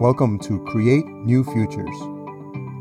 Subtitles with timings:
[0.00, 1.96] Welcome to Create New Futures.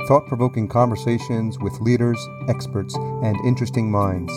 [0.08, 2.17] Thought provoking conversations with leaders,
[2.50, 4.33] experts, and interesting minds.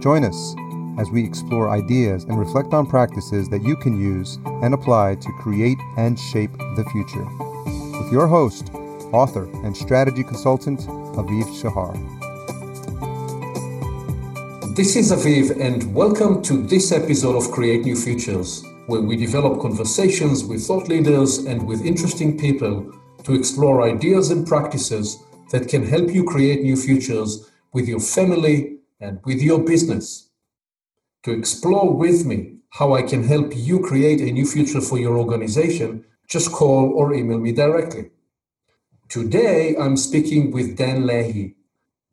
[0.00, 0.54] Join us
[1.00, 5.32] as we explore ideas and reflect on practices that you can use and apply to
[5.40, 7.24] create and shape the future.
[8.00, 8.70] With your host,
[9.12, 10.78] author, and strategy consultant,
[11.16, 11.92] Aviv Shahar.
[14.76, 19.58] This is Aviv, and welcome to this episode of Create New Futures where we develop
[19.58, 22.92] conversations with thought leaders and with interesting people
[23.24, 25.16] to explore ideas and practices
[25.50, 30.28] that can help you create new futures with your family and with your business.
[31.22, 35.16] To explore with me how I can help you create a new future for your
[35.16, 38.10] organization, just call or email me directly.
[39.08, 41.54] Today, I'm speaking with Dan Leahy.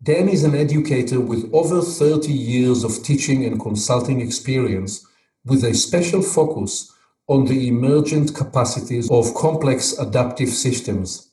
[0.01, 5.05] Dan is an educator with over 30 years of teaching and consulting experience
[5.49, 6.93] with a special focus
[7.27, 11.31] on the emergent capacities of complex adaptive systems.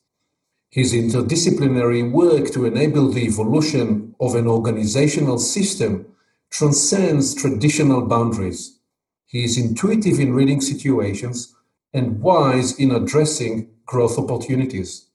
[0.70, 6.06] His interdisciplinary work to enable the evolution of an organizational system
[6.50, 8.78] transcends traditional boundaries.
[9.26, 11.54] He is intuitive in reading situations
[11.92, 15.08] and wise in addressing growth opportunities.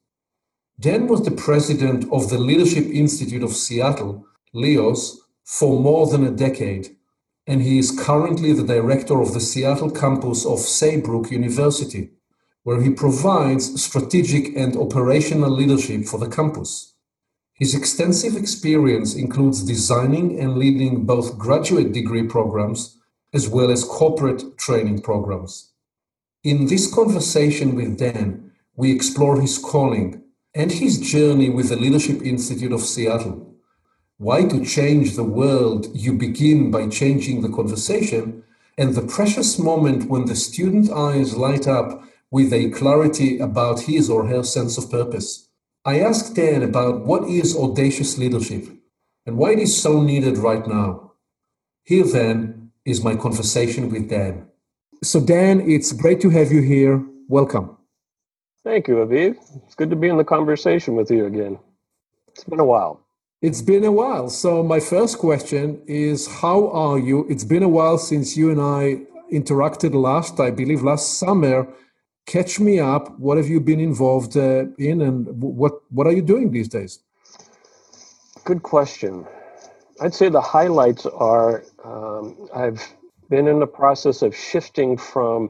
[0.80, 6.32] Dan was the president of the Leadership Institute of Seattle, LEOS, for more than a
[6.32, 6.96] decade
[7.48, 12.12] and he is currently the director of the Seattle campus of Saybrook University,
[12.64, 16.94] where he provides strategic and operational leadership for the campus.
[17.54, 22.98] His extensive experience includes designing and leading both graduate degree programs
[23.34, 25.72] as well as corporate training programs.
[26.44, 32.22] In this conversation with Dan, we explore his calling and his journey with the Leadership
[32.24, 33.51] Institute of Seattle
[34.22, 38.44] why to change the world, you begin by changing the conversation,
[38.78, 44.12] and the precious moment when the student eyes light up with a clarity about his
[44.12, 45.50] or her sense of purpose.
[45.84, 48.68] I asked Dan about what is audacious leadership
[49.26, 51.14] and why it is so needed right now.
[51.84, 54.46] Here then is my conversation with Dan.
[55.02, 57.04] So, Dan, it's great to have you here.
[57.28, 57.76] Welcome.
[58.64, 59.36] Thank you, Aviv.
[59.66, 61.58] It's good to be in the conversation with you again.
[62.28, 63.02] It's been a while.
[63.42, 64.30] It's been a while.
[64.30, 67.26] So, my first question is How are you?
[67.28, 69.02] It's been a while since you and I
[69.34, 71.68] interacted last, I believe last summer.
[72.28, 73.18] Catch me up.
[73.18, 77.00] What have you been involved uh, in, and what, what are you doing these days?
[78.44, 79.26] Good question.
[80.00, 82.94] I'd say the highlights are um, I've
[83.28, 85.50] been in the process of shifting from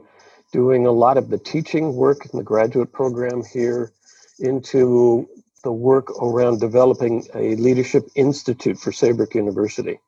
[0.50, 3.92] doing a lot of the teaching work in the graduate program here
[4.38, 5.28] into
[5.62, 9.98] the work around developing a leadership institute for Saybrook University.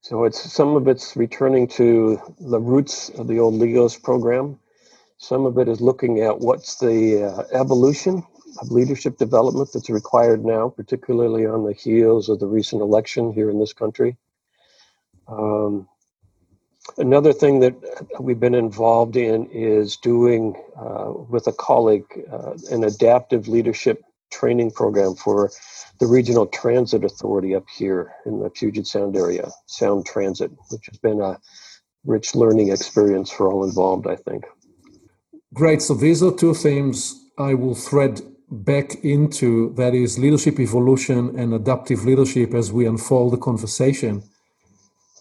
[0.00, 4.58] So it's some of it's returning to the roots of the old LEOS program.
[5.18, 8.24] Some of it is looking at what's the uh, evolution
[8.60, 13.50] of leadership development that's required now, particularly on the heels of the recent election here
[13.50, 14.16] in this country.
[15.28, 15.88] Um,
[16.98, 17.74] another thing that
[18.20, 24.70] we've been involved in is doing uh, with a colleague uh, an adaptive leadership training
[24.70, 25.50] program for
[26.00, 30.98] the Regional Transit Authority up here in the Puget Sound area, Sound Transit, which has
[30.98, 31.38] been a
[32.04, 34.44] rich learning experience for all involved, I think.
[35.54, 35.82] Great.
[35.82, 38.20] So these are two themes I will thread
[38.50, 44.22] back into that is leadership evolution and adaptive leadership as we unfold the conversation.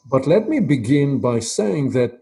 [0.05, 2.19] But let me begin by saying that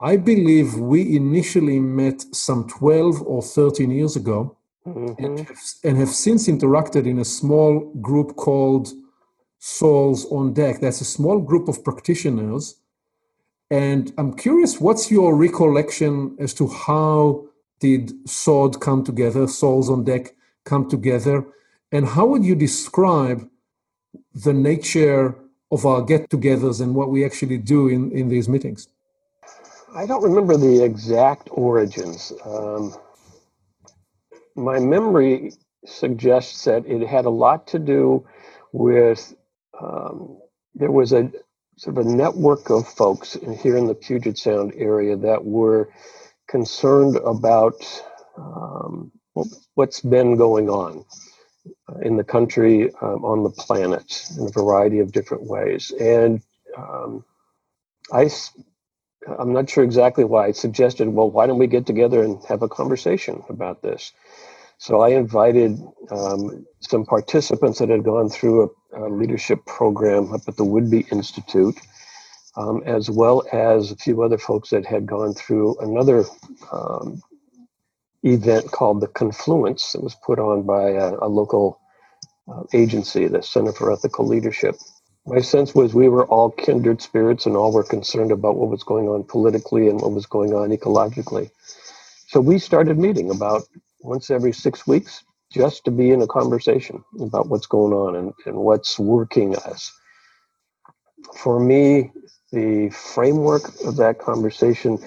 [0.00, 4.55] I believe we initially met some 12 or 13 years ago
[4.86, 5.24] mm-hmm.
[5.24, 8.88] and, have, and have since interacted in a small group called
[9.58, 10.80] Souls on Deck.
[10.80, 12.76] That's a small group of practitioners.
[13.70, 17.46] And I'm curious, what's your recollection as to how
[17.80, 21.44] did SOD come together, Souls on Deck come together,
[21.92, 23.48] and how would you describe
[24.34, 25.36] the nature
[25.70, 28.88] of our get-togethers and what we actually do in, in these meetings?
[29.94, 32.32] I don't remember the exact origins.
[32.44, 32.94] Um,
[34.56, 35.52] my memory
[35.84, 38.26] suggests that it had a lot to do
[38.72, 39.34] with
[39.80, 40.38] um,
[40.74, 41.30] there was a
[41.78, 45.90] sort of a network of folks in, here in the Puget Sound area that were
[46.48, 47.74] concerned about
[48.38, 49.12] um,
[49.74, 51.04] what's been going on
[52.02, 55.92] in the country, um, on the planet, in a variety of different ways.
[55.98, 56.42] And
[56.76, 57.24] um,
[58.12, 58.30] I,
[59.38, 62.62] I'm not sure exactly why I suggested, well, why don't we get together and have
[62.62, 64.12] a conversation about this?
[64.78, 65.80] So I invited
[66.10, 71.10] um, some participants that had gone through a, a, leadership program up at the Whidbey
[71.10, 71.78] Institute,
[72.56, 76.24] um, as well as a few other folks that had gone through another
[76.70, 77.22] um,
[78.22, 81.80] event called the Confluence that was put on by a, a local
[82.48, 84.76] uh, agency, the Center for Ethical Leadership.
[85.26, 88.84] My sense was we were all kindred spirits and all were concerned about what was
[88.84, 91.50] going on politically and what was going on ecologically.
[92.28, 93.64] So we started meeting about
[94.00, 98.32] once every six weeks just to be in a conversation about what's going on and,
[98.46, 99.92] and what's working us.
[101.36, 102.12] For me,
[102.52, 104.98] the framework of that conversation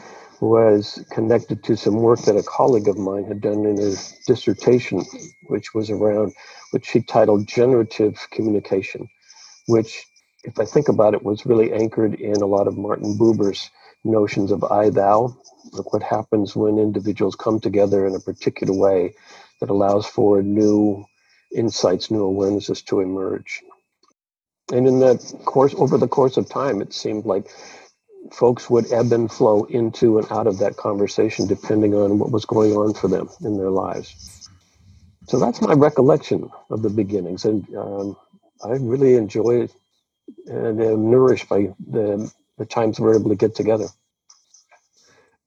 [0.42, 5.06] was connected to some work that a colleague of mine had done in his dissertation,
[5.48, 6.34] which was around
[6.72, 9.08] which she titled Generative Communication,
[9.68, 10.06] which,
[10.44, 13.70] if I think about it, was really anchored in a lot of Martin Buber's
[14.04, 15.38] notions of I thou,
[15.72, 19.16] like what happens when individuals come together in a particular way
[19.60, 21.06] that allows for new
[21.54, 23.62] insights, new awarenesses to emerge.
[24.72, 27.50] And in that course, over the course of time, it seemed like
[28.32, 32.46] folks would ebb and flow into and out of that conversation depending on what was
[32.46, 34.48] going on for them in their lives.
[35.28, 38.18] So that's my recollection of the beginnings, and um,
[38.64, 39.70] I really enjoy
[40.50, 43.88] Uh, and am nourished by the, the times we're able to get together.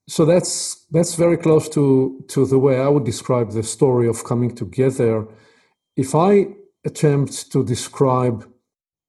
[0.07, 4.25] So that's that's very close to to the way I would describe the story of
[4.25, 5.25] coming together.
[5.95, 6.47] If I
[6.85, 8.45] attempt to describe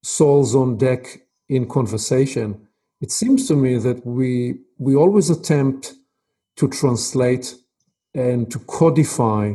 [0.03, 2.69] souls on deck in conversation,
[3.01, 5.95] it seems to me that we we always attempt
[6.57, 7.57] to translate
[8.15, 9.55] and to codify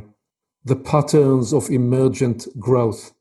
[0.65, 3.13] the patterns of emergent growth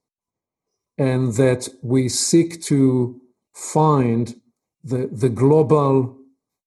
[0.99, 3.21] and that we seek to
[3.55, 4.35] find
[4.83, 6.17] the, the global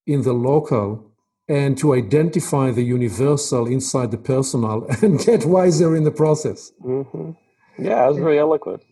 [0.07, 1.11] in the local
[1.47, 6.71] and to identify the universal inside the personal and get wiser in the process.
[6.83, 7.31] Mm-hmm.
[7.77, 8.83] Yeah, that's very eloquent.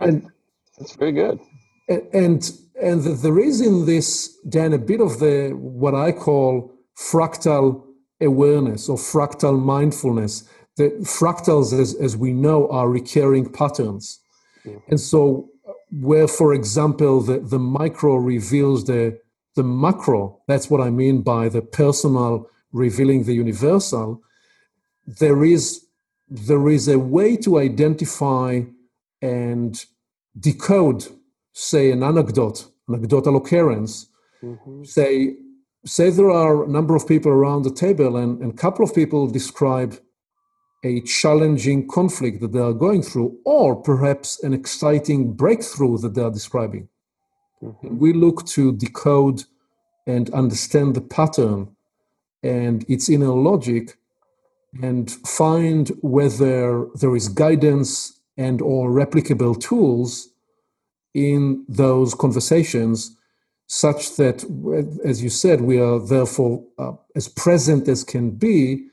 [0.00, 0.30] And
[0.78, 1.40] that's very good.
[2.12, 2.50] And
[2.80, 7.84] and there is in this, Dan, a bit of the what I call fractal
[8.20, 10.48] awareness or fractal mindfulness.
[10.76, 14.21] The fractals, as, as we know, are recurring patterns.
[14.88, 15.48] And so,
[15.90, 19.18] where, for example, the, the micro reveals the,
[19.56, 24.22] the macro, that's what I mean by the personal revealing the universal,
[25.06, 25.84] there is,
[26.28, 28.62] there is a way to identify
[29.20, 29.84] and
[30.38, 31.08] decode,
[31.52, 34.06] say, an anecdote, anecdotal occurrence,
[34.42, 34.84] mm-hmm.
[34.84, 35.34] say,
[35.84, 39.26] say there are a number of people around the table and a couple of people
[39.26, 39.98] describe
[40.84, 46.22] a challenging conflict that they are going through, or perhaps an exciting breakthrough that they
[46.22, 46.88] are describing.
[47.62, 47.98] Mm-hmm.
[47.98, 49.44] We look to decode
[50.06, 51.76] and understand the pattern
[52.42, 53.96] and its inner logic
[54.82, 60.28] and find whether there is guidance and or replicable tools
[61.14, 63.16] in those conversations
[63.66, 64.44] such that
[65.04, 68.86] as you said we are therefore uh, as present as can be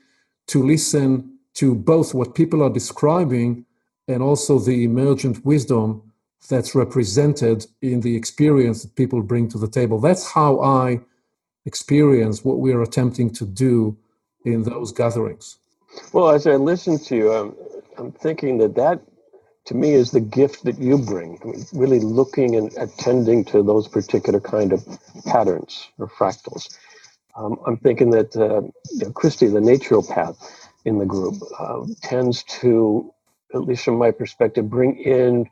[0.46, 3.66] to listen to both what people are describing
[4.08, 6.02] and also the emergent wisdom
[6.48, 10.00] that's represented in the experience that people bring to the table.
[10.00, 11.00] That's how i
[11.66, 13.94] experience what we are attempting to do
[14.46, 15.58] in those gatherings.
[16.14, 17.54] Well as i listen to you i'm,
[17.98, 19.02] I'm thinking that that
[19.66, 23.62] to me is the gift that you bring I mean, really looking and attending to
[23.62, 24.80] those particular kind of
[25.26, 26.64] patterns or fractals.
[27.36, 28.62] Um, i'm thinking that uh,
[28.92, 30.38] you know, christy the naturopath
[30.84, 33.12] in the group uh, tends to
[33.54, 35.48] at least from my perspective bring in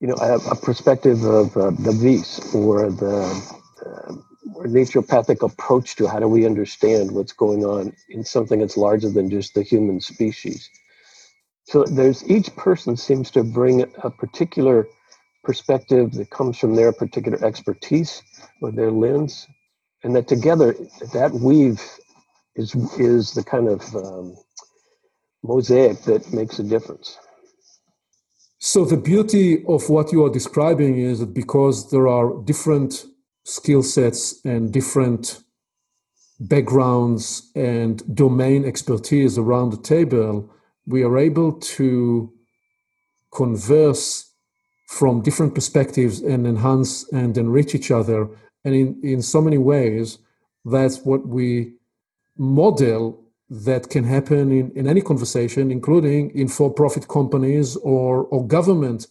[0.00, 3.54] you know a, a perspective of uh, the vis or the
[3.86, 4.14] uh,
[4.54, 9.10] or naturopathic approach to how do we understand what's going on in something that's larger
[9.10, 10.70] than just the human species.
[11.64, 14.86] So there's each person seems to bring a particular
[15.44, 18.22] perspective that comes from their particular expertise
[18.62, 19.46] or their lens,
[20.04, 20.74] and that together
[21.14, 21.82] that weave
[22.56, 24.36] is is the kind of um,
[25.42, 27.18] mosaic that makes a difference.
[28.58, 33.06] So the beauty of what you are describing is that because there are different
[33.44, 35.42] skill sets and different
[36.38, 40.50] backgrounds and domain expertise around the table,
[40.86, 42.32] we are able to
[43.32, 44.30] converse
[44.88, 48.28] from different perspectives and enhance and enrich each other.
[48.64, 50.18] And in, in so many ways,
[50.64, 51.74] that's what we
[52.40, 58.46] model that can happen in, in any conversation, including in for profit companies or, or
[58.46, 59.06] government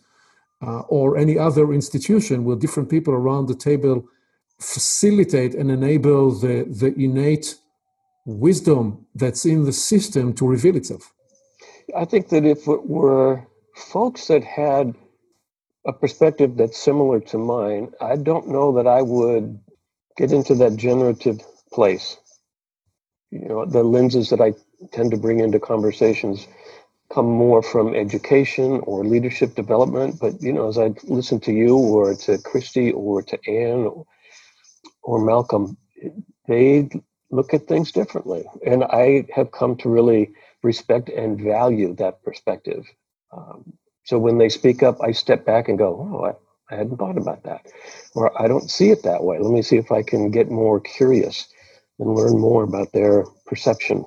[0.62, 4.06] uh, or any other institution where different people around the table
[4.60, 7.56] facilitate and enable the, the innate
[8.26, 11.14] wisdom that's in the system to reveal itself.
[11.96, 13.46] I think that if it were
[13.76, 14.96] folks that had
[15.86, 19.60] a perspective that's similar to mine, I don't know that I would
[20.18, 22.18] get into that generative place.
[23.32, 24.54] You know, the lenses that I
[24.92, 26.48] tend to bring into conversations
[27.14, 30.20] come more from education or leadership development.
[30.20, 34.06] But you know, as I listen to you or to Christy or to Anne or,
[35.04, 35.78] or Malcolm,
[36.48, 36.90] they
[37.32, 40.32] look at things differently, and I have come to really
[40.64, 42.86] respect and value that perspective.
[43.32, 43.74] Um,
[44.06, 47.18] so when they speak up, I step back and go, "Oh, I, I hadn't thought
[47.18, 47.68] about that,"
[48.16, 50.80] or "I don't see it that way." Let me see if I can get more
[50.82, 51.48] curious
[52.00, 54.06] and learn more about their perception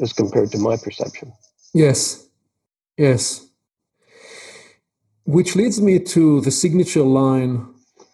[0.00, 1.32] as compared to my perception.
[1.74, 2.28] Yes,
[2.96, 3.46] yes.
[5.24, 7.68] Which leads me to the signature line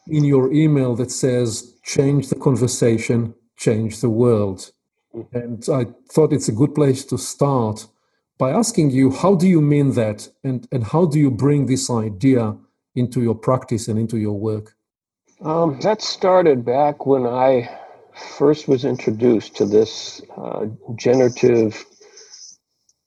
[0.06, 4.72] in your email that says, change the conversation, change the world.
[5.14, 5.36] Mm-hmm.
[5.36, 7.86] And I thought it's a good place to start
[8.38, 10.28] by asking you, how do you mean that?
[10.44, 12.56] And, and how do you bring this idea
[12.94, 14.74] into your practice and into your work?
[15.40, 17.68] Um, that started back when I
[18.18, 21.84] first was introduced to this uh, generative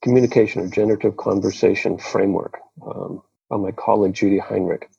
[0.03, 4.89] communication or generative conversation framework um, by my colleague Judy Heinrich.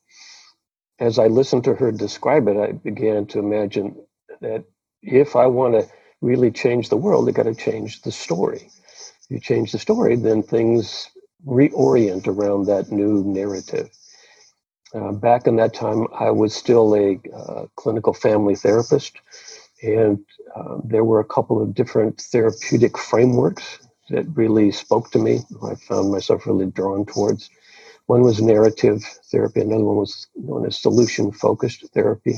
[0.99, 3.95] As I listened to her describe it, I began to imagine
[4.41, 4.65] that
[5.01, 5.89] if I want to
[6.21, 8.69] really change the world, I got to change the story.
[9.23, 11.09] If you change the story, then things
[11.45, 13.89] reorient around that new narrative.
[14.93, 19.17] Uh, back in that time, I was still a uh, clinical family therapist,
[19.83, 20.19] and
[20.55, 25.41] uh, there were a couple of different therapeutic frameworks that really spoke to me.
[25.63, 27.49] I found myself really drawn towards.
[28.05, 32.35] One was narrative therapy, another one was known as solution focused therapy,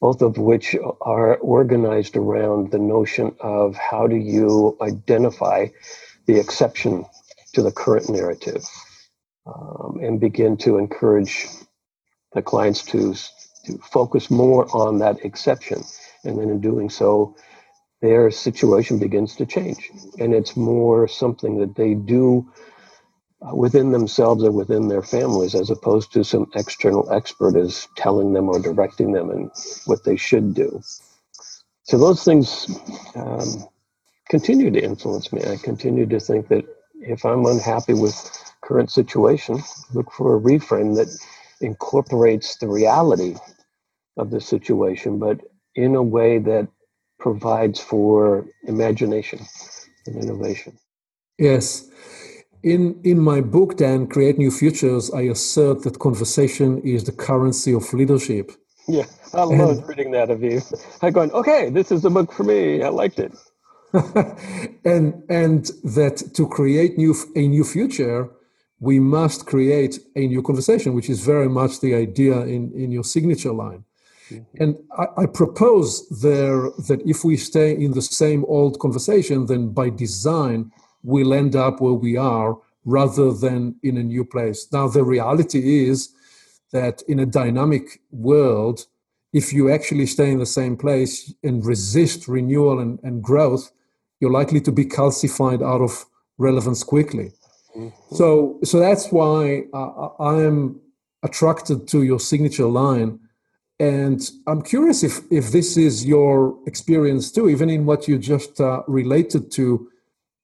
[0.00, 5.68] both of which are organized around the notion of how do you identify
[6.26, 7.04] the exception
[7.54, 8.64] to the current narrative
[9.46, 11.46] um, and begin to encourage
[12.32, 13.14] the clients to,
[13.64, 15.82] to focus more on that exception.
[16.24, 17.36] And then in doing so,
[18.02, 19.90] their situation begins to change.
[20.18, 22.50] And it's more something that they do
[23.42, 28.32] uh, within themselves or within their families, as opposed to some external expert is telling
[28.32, 29.50] them or directing them in
[29.86, 30.82] what they should do.
[31.84, 32.66] So those things
[33.16, 33.66] um,
[34.28, 35.42] continue to influence me.
[35.44, 36.66] I continue to think that
[37.00, 38.14] if I'm unhappy with
[38.62, 39.62] current situation,
[39.94, 41.08] look for a reframe that
[41.60, 43.36] incorporates the reality
[44.16, 45.40] of the situation, but
[45.74, 46.68] in a way that
[47.18, 49.40] provides for imagination
[50.06, 50.78] and innovation.
[51.38, 51.88] Yes.
[52.62, 57.72] In, in my book, Dan, Create New Futures, I assert that conversation is the currency
[57.72, 58.52] of leadership.
[58.86, 60.60] Yeah, I love and, reading that of you.
[61.00, 62.82] I'm going, okay, this is the book for me.
[62.82, 63.32] I liked it.
[64.84, 68.30] and and that to create new a new future,
[68.78, 73.04] we must create a new conversation, which is very much the idea in, in your
[73.04, 73.84] signature line.
[74.30, 74.62] Mm-hmm.
[74.62, 79.68] And I, I, propose there that if we stay in the same old conversation, then
[79.70, 80.70] by design,
[81.02, 84.66] we'll end up where we are rather than in a new place.
[84.72, 86.14] Now, the reality is
[86.72, 88.86] that in a dynamic world,
[89.32, 93.70] if you actually stay in the same place and resist renewal and, and growth,
[94.20, 96.06] you're likely to be calcified out of
[96.38, 97.32] relevance quickly.
[97.76, 98.14] Mm-hmm.
[98.14, 100.80] So, so that's why uh, I am
[101.22, 103.20] attracted to your signature line
[103.80, 108.60] and I'm curious if, if this is your experience too, even in what you just
[108.60, 109.88] uh, related to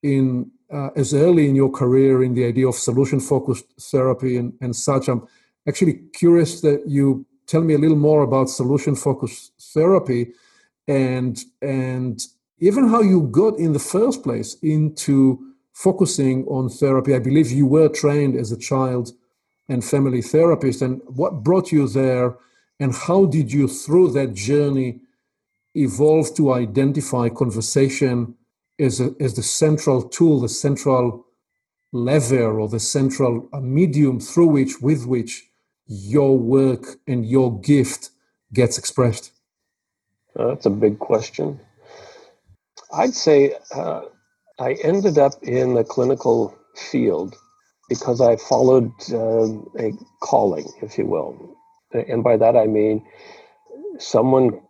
[0.03, 4.55] in uh, as early in your career in the idea of solution focused therapy and,
[4.63, 5.09] and such.
[5.09, 5.29] I'm
[5.69, 10.33] actually curious that you tell me a little more about solution focused therapy
[10.89, 12.19] and and
[12.59, 15.39] even how you got in the first place into
[15.75, 17.15] focusing on therapy.
[17.15, 19.13] I believe you were trained as a child
[19.69, 22.39] and family therapist, and what brought you there
[22.81, 25.01] and how did you, through that journey,
[25.75, 28.35] evolve to identify conversation
[28.79, 31.27] as, a, as the central tool, the central
[31.93, 35.45] lever, or the central medium through which, with which
[35.87, 38.11] your work and your gift
[38.53, 39.33] gets expressed?
[40.39, 41.61] Uh, that's a big question.
[42.93, 44.03] I'd say uh,
[44.59, 47.37] I ended up in the clinical field
[47.89, 51.56] because I followed uh, a calling, if you will.
[51.93, 53.07] And by that I mean
[53.99, 54.61] someone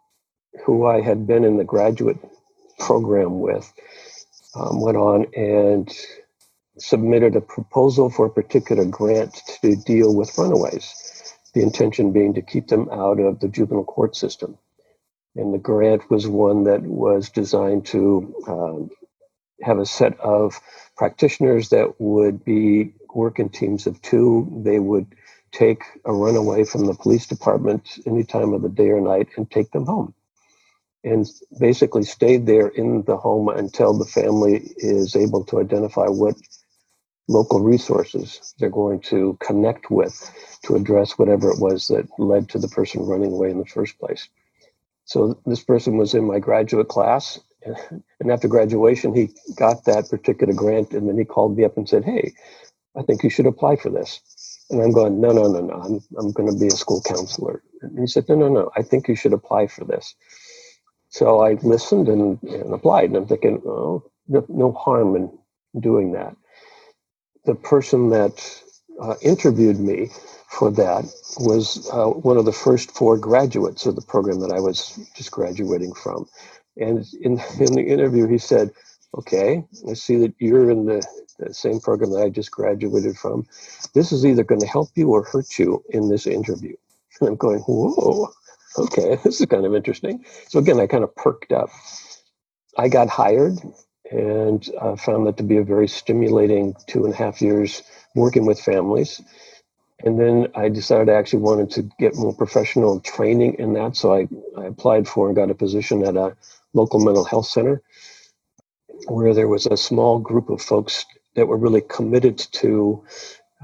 [0.65, 2.19] who I had been in the graduate
[2.79, 3.73] program with
[4.55, 5.93] um, went on and
[6.79, 10.95] submitted a proposal for a particular grant to deal with runaways.
[11.55, 14.59] The intention being to keep them out of the juvenile court system.
[15.37, 18.91] And the grant was one that was designed to um,
[19.63, 20.61] have a set of
[20.97, 24.63] practitioners that would be work in teams of two.
[24.65, 25.07] They would
[25.57, 29.51] take a runaway from the police department any time of the day or night and
[29.51, 30.15] take them home.
[31.05, 31.27] and
[31.59, 36.37] basically stayed there in the home until the family is able to identify what
[37.29, 40.15] local resources they're going to connect with
[40.65, 43.99] to address whatever it was that led to the person running away in the first
[43.99, 44.29] place.
[45.07, 47.41] So this person was in my graduate class,
[48.21, 51.89] and after graduation, he got that particular grant, and then he called me up and
[51.89, 52.35] said, "Hey,
[52.97, 54.21] I think you should apply for this."
[54.71, 55.75] And I'm going, "No, no, no, no.
[55.75, 58.71] I'm I'm going to be a school counselor." And he said, "No, no, no.
[58.77, 60.15] I think you should apply for this."
[61.11, 65.39] So I listened and, and applied, and I'm thinking, "Oh, no, no harm in
[65.81, 66.37] doing that."
[67.47, 68.63] The person that
[69.01, 70.11] uh, interviewed me
[70.51, 71.05] for that
[71.41, 75.33] was uh, one of the first four graduates of the program that I was just
[75.33, 76.27] graduating from.
[76.79, 78.73] And in, in the interview, he said,
[79.17, 81.07] Okay, I see that you're in the,
[81.39, 83.47] the same program that I just graduated from.
[83.95, 86.77] This is either going to help you or hurt you in this interview.
[87.21, 88.29] And I'm going, Whoa,
[88.77, 90.25] okay, this is kind of interesting.
[90.49, 91.71] So again, I kind of perked up.
[92.77, 93.59] I got hired
[94.11, 97.83] and uh, found that to be a very stimulating two and a half years
[98.15, 99.23] working with families.
[100.05, 103.97] And then I decided I actually wanted to get more professional training in that.
[103.97, 106.37] So I, I applied for and got a position at a
[106.75, 107.83] local mental health center
[109.09, 113.05] where there was a small group of folks that were really committed to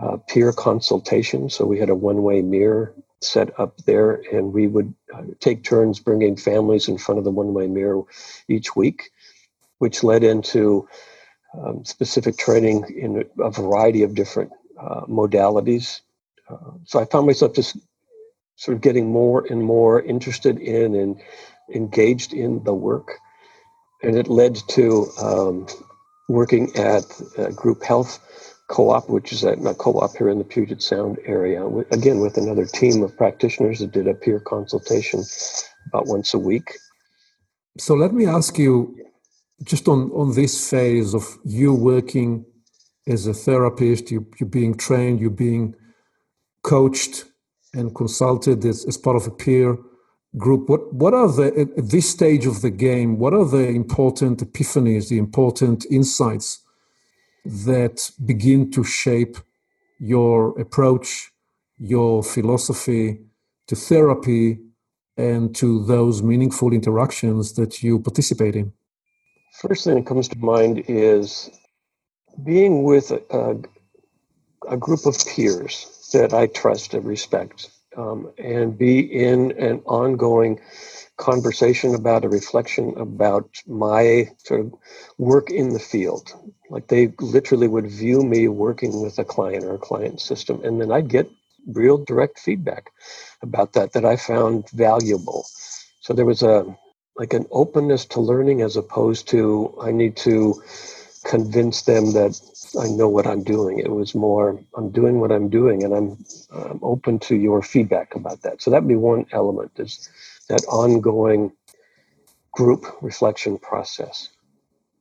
[0.02, 1.50] uh, peer consultation.
[1.50, 5.64] So we had a one way mirror set up there, and we would uh, take
[5.64, 8.02] turns bringing families in front of the one way mirror
[8.48, 9.10] each week,
[9.78, 10.88] which led into
[11.58, 16.00] um, specific training in a variety of different uh, modalities
[16.86, 17.76] so I found myself just
[18.56, 21.20] sort of getting more and more interested in and
[21.74, 23.18] engaged in the work.
[24.02, 25.66] And it led to um,
[26.28, 27.04] working at
[27.54, 28.18] Group Health
[28.68, 31.66] Co-op, which is a co-op here in the Puget Sound area.
[31.90, 35.22] Again, with another team of practitioners that did a peer consultation
[35.88, 36.72] about once a week.
[37.78, 38.96] So let me ask you,
[39.62, 42.44] just on, on this phase of you working
[43.06, 45.74] as a therapist, you, you're being trained, you're being
[46.62, 47.26] coached
[47.74, 49.76] and consulted as, as part of a peer
[50.38, 54.40] group what what are the at this stage of the game what are the important
[54.40, 56.60] epiphanies the important insights
[57.44, 59.38] that begin to shape
[60.00, 61.32] your approach
[61.78, 63.20] your philosophy
[63.66, 64.58] to therapy
[65.16, 68.72] and to those meaningful interactions that you participate in?
[69.60, 71.50] First thing that comes to mind is
[72.44, 73.58] being with a,
[74.68, 80.60] a group of peers that I trust and respect, um, and be in an ongoing
[81.16, 84.74] conversation about a reflection about my sort of
[85.18, 86.32] work in the field.
[86.70, 90.80] Like they literally would view me working with a client or a client system, and
[90.80, 91.30] then I'd get
[91.66, 92.90] real direct feedback
[93.42, 95.46] about that that I found valuable.
[96.00, 96.76] So there was a
[97.16, 100.62] like an openness to learning as opposed to I need to
[101.24, 102.40] convince them that
[102.80, 103.78] I know what I'm doing.
[103.78, 108.14] It was more, I'm doing what I'm doing, and I'm, I'm open to your feedback
[108.14, 108.62] about that.
[108.62, 110.08] So that'd be one element is
[110.48, 111.52] that ongoing
[112.52, 114.28] group reflection process.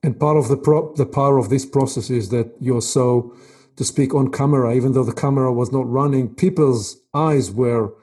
[0.04, 3.36] And part of the pro- the power of this process is that you're so
[3.78, 7.94] to speak on camera, even though the camera was not running, people's eyes were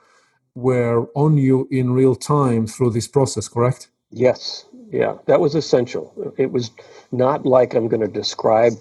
[0.54, 3.48] were on you in real time through this process.
[3.48, 3.88] Correct?
[4.10, 4.66] Yes.
[4.90, 6.34] Yeah, that was essential.
[6.38, 6.70] It was
[7.12, 8.74] not like I'm going to describe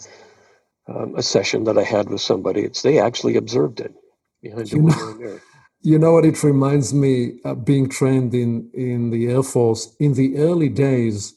[0.87, 2.61] um, a session that I had with somebody.
[2.61, 3.93] It's they actually observed it
[4.41, 5.39] behind you know,
[5.81, 6.25] You know what?
[6.25, 9.95] It reminds me of being trained in in the Air Force.
[9.99, 11.35] In the early days,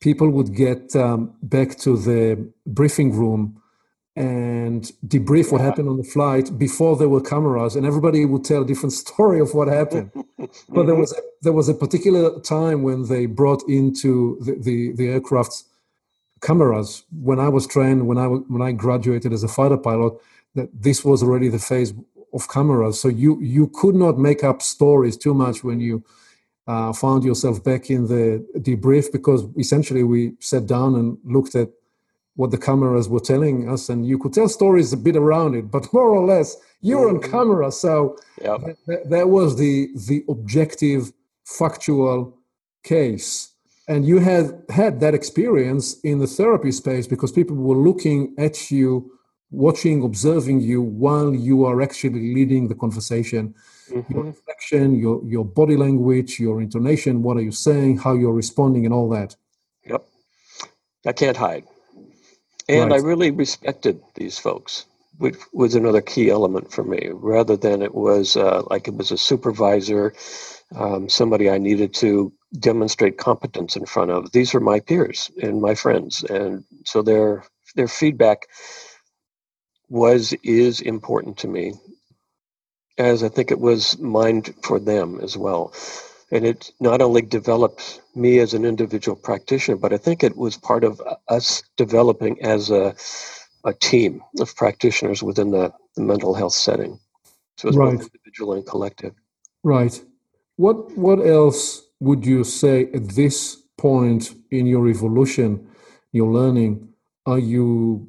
[0.00, 3.61] people would get um, back to the briefing room
[4.16, 8.62] and debrief what happened on the flight before there were cameras, and everybody would tell
[8.62, 10.10] a different story of what happened.
[10.68, 14.92] but there was a, there was a particular time when they brought into the the,
[14.92, 15.64] the aircraft's
[16.42, 17.04] cameras.
[17.12, 20.14] When I was trained when I when I graduated as a fighter pilot
[20.54, 21.94] that this was already the phase
[22.34, 23.00] of cameras.
[23.00, 26.04] So you you could not make up stories too much when you
[26.66, 31.70] uh, found yourself back in the debrief because essentially we sat down and looked at
[32.36, 35.70] what the cameras were telling us and you could tell stories a bit around it
[35.70, 37.30] but more or less you're on mm-hmm.
[37.30, 38.60] camera so yep.
[38.86, 41.12] th- that was the the objective
[41.44, 42.36] factual
[42.82, 43.50] case
[43.88, 48.70] and you had had that experience in the therapy space because people were looking at
[48.70, 49.10] you
[49.50, 53.54] watching observing you while you are actually leading the conversation
[53.90, 54.14] mm-hmm.
[54.14, 58.86] your reflection your your body language your intonation what are you saying how you're responding
[58.86, 59.36] and all that
[59.84, 60.02] yep
[61.06, 61.64] i can't hide
[62.68, 62.92] and right.
[62.92, 64.86] i really respected these folks
[65.18, 69.12] which was another key element for me rather than it was uh, like it was
[69.12, 70.12] a supervisor
[70.76, 74.32] um, somebody I needed to demonstrate competence in front of.
[74.32, 77.44] These are my peers and my friends, and so their
[77.76, 78.46] their feedback
[79.88, 81.74] was is important to me,
[82.98, 85.74] as I think it was mine for them as well.
[86.32, 90.56] And it not only developed me as an individual practitioner, but I think it was
[90.56, 92.96] part of uh, us developing as a
[93.64, 96.98] a team of practitioners within the, the mental health setting.
[97.56, 97.96] So it's right.
[97.96, 99.14] both individual and collective.
[99.62, 100.02] Right.
[100.56, 105.68] What what else would you say at this point in your evolution,
[106.12, 106.88] your learning,
[107.26, 108.08] are you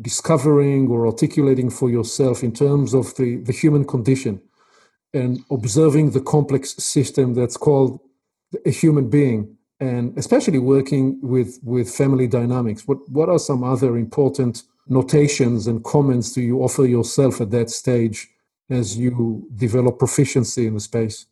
[0.00, 4.40] discovering or articulating for yourself in terms of the, the human condition
[5.14, 8.00] and observing the complex system that's called
[8.66, 13.96] a human being and especially working with with family dynamics what what are some other
[13.96, 18.28] important notations and comments do you offer yourself at that stage
[18.70, 21.26] as you develop proficiency in the space?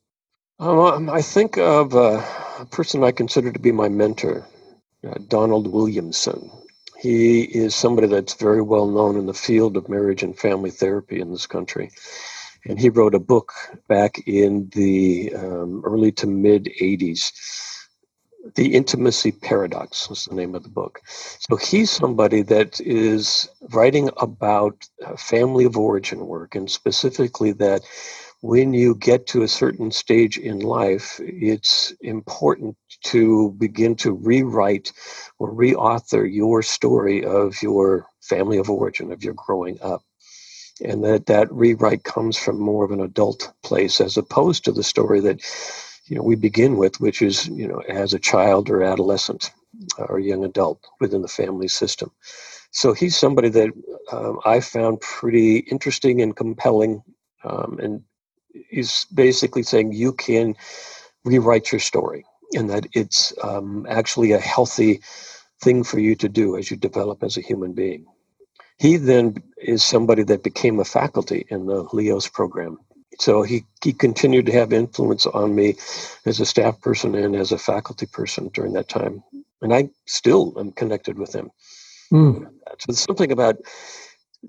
[0.59, 2.23] Um, I think of uh,
[2.61, 4.47] a person I consider to be my mentor,
[5.07, 6.51] uh, Donald Williamson.
[6.99, 11.21] He is somebody that's very well known in the field of marriage and family therapy
[11.21, 11.91] in this country.
[12.67, 13.53] And he wrote a book
[13.89, 17.33] back in the um, early to mid 80s
[18.57, 21.01] the Intimacy Paradox was the name of the book.
[21.07, 24.85] So he's somebody that is writing about
[25.19, 27.83] family of origin work, and specifically that
[28.43, 34.93] when you get to a certain stage in life, it's important to begin to rewrite
[35.39, 40.03] or reauthor your story of your family of origin, of your growing up.
[40.85, 44.83] And that that rewrite comes from more of an adult place as opposed to the
[44.83, 45.41] story that
[46.07, 49.51] you know we begin with, which is you know as a child or adolescent
[49.99, 52.11] or young adult within the family system.
[52.73, 53.71] So he's somebody that
[54.13, 57.03] um, I found pretty interesting and compelling,
[57.45, 58.03] um, and
[58.71, 60.57] he's basically saying you can
[61.25, 65.01] rewrite your story, and that it's um, actually a healthy
[65.63, 68.07] thing for you to do as you develop as a human being.
[68.81, 72.79] He then is somebody that became a faculty in the LEOS program
[73.21, 75.77] so he, he continued to have influence on me
[76.25, 79.23] as a staff person and as a faculty person during that time.
[79.61, 81.51] And I still am connected with him.
[82.13, 82.51] Mm.
[82.79, 83.57] So something about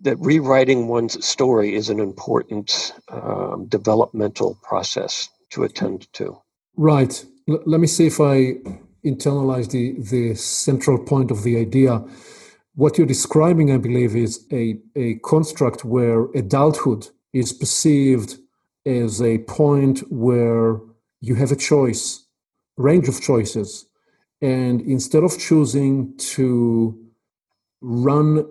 [0.04, 6.42] that rewriting one's story is an important um, developmental process to attend to.
[6.78, 7.26] Right.
[7.50, 8.56] L- let me see if I
[9.06, 12.02] internalize the, the central point of the idea.
[12.76, 18.38] What you're describing, I believe, is a, a construct where adulthood is perceived
[18.86, 20.80] as a point where
[21.20, 22.26] you have a choice,
[22.78, 23.88] range of choices.
[24.42, 26.98] And instead of choosing to
[27.82, 28.46] run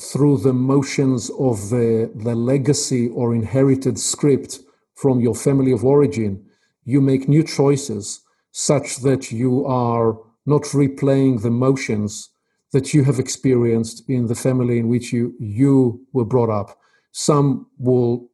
[0.00, 4.60] through the motions of the, the legacy or inherited script
[4.94, 6.42] from your family of origin,
[6.84, 12.30] you make new choices such that you are not replaying the motions
[12.72, 16.78] that you have experienced in the family in which you, you were brought up.
[17.12, 18.30] Some will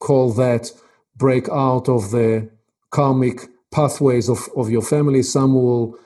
[0.00, 0.70] call that
[1.16, 2.50] break out of the
[2.90, 5.22] karmic pathways of, of your family.
[5.22, 5.98] Some will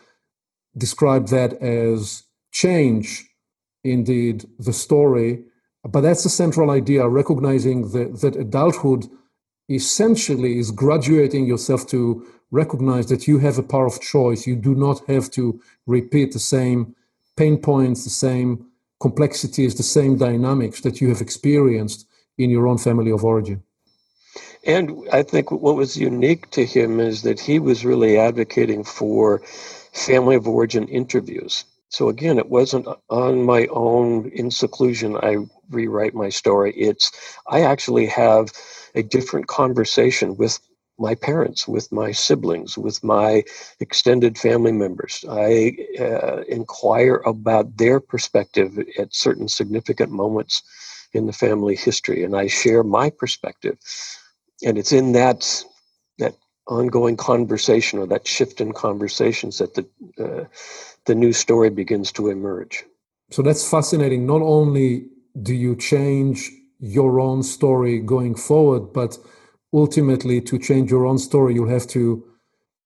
[0.76, 3.28] describe that as change,
[3.84, 5.44] indeed, the story.
[5.84, 9.08] But that's the central idea, recognizing that, that adulthood
[9.68, 14.46] essentially is graduating yourself to recognize that you have a power of choice.
[14.46, 16.94] You do not have to repeat the same
[17.36, 18.66] pain points, the same
[19.00, 22.06] complexities, the same dynamics that you have experienced
[22.38, 23.62] in your own family of origin.
[24.64, 29.42] And I think what was unique to him is that he was really advocating for
[29.92, 31.64] family of origin interviews.
[31.88, 35.16] So again, it wasn't on my own in seclusion.
[35.16, 36.72] I rewrite my story.
[36.74, 37.10] It's
[37.46, 38.50] I actually have
[38.94, 40.58] a different conversation with
[41.02, 43.44] my parents, with my siblings, with my
[43.80, 45.24] extended family members.
[45.30, 50.62] I uh, inquire about their perspective at certain significant moments
[51.14, 53.78] in the family history, and I share my perspective
[54.64, 55.64] and it's in that
[56.18, 56.36] that
[56.68, 59.86] ongoing conversation or that shift in conversations that the
[60.24, 60.44] uh,
[61.06, 62.84] the new story begins to emerge.
[63.30, 64.26] So that's fascinating.
[64.26, 65.06] Not only
[65.42, 69.18] do you change your own story going forward, but
[69.72, 72.24] ultimately to change your own story, you'll have to,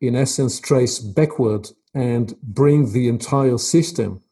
[0.00, 4.22] in essence, trace backward and bring the entire system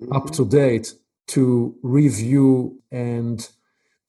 [0.00, 0.12] mm-hmm.
[0.12, 0.94] up to date
[1.28, 3.50] to review and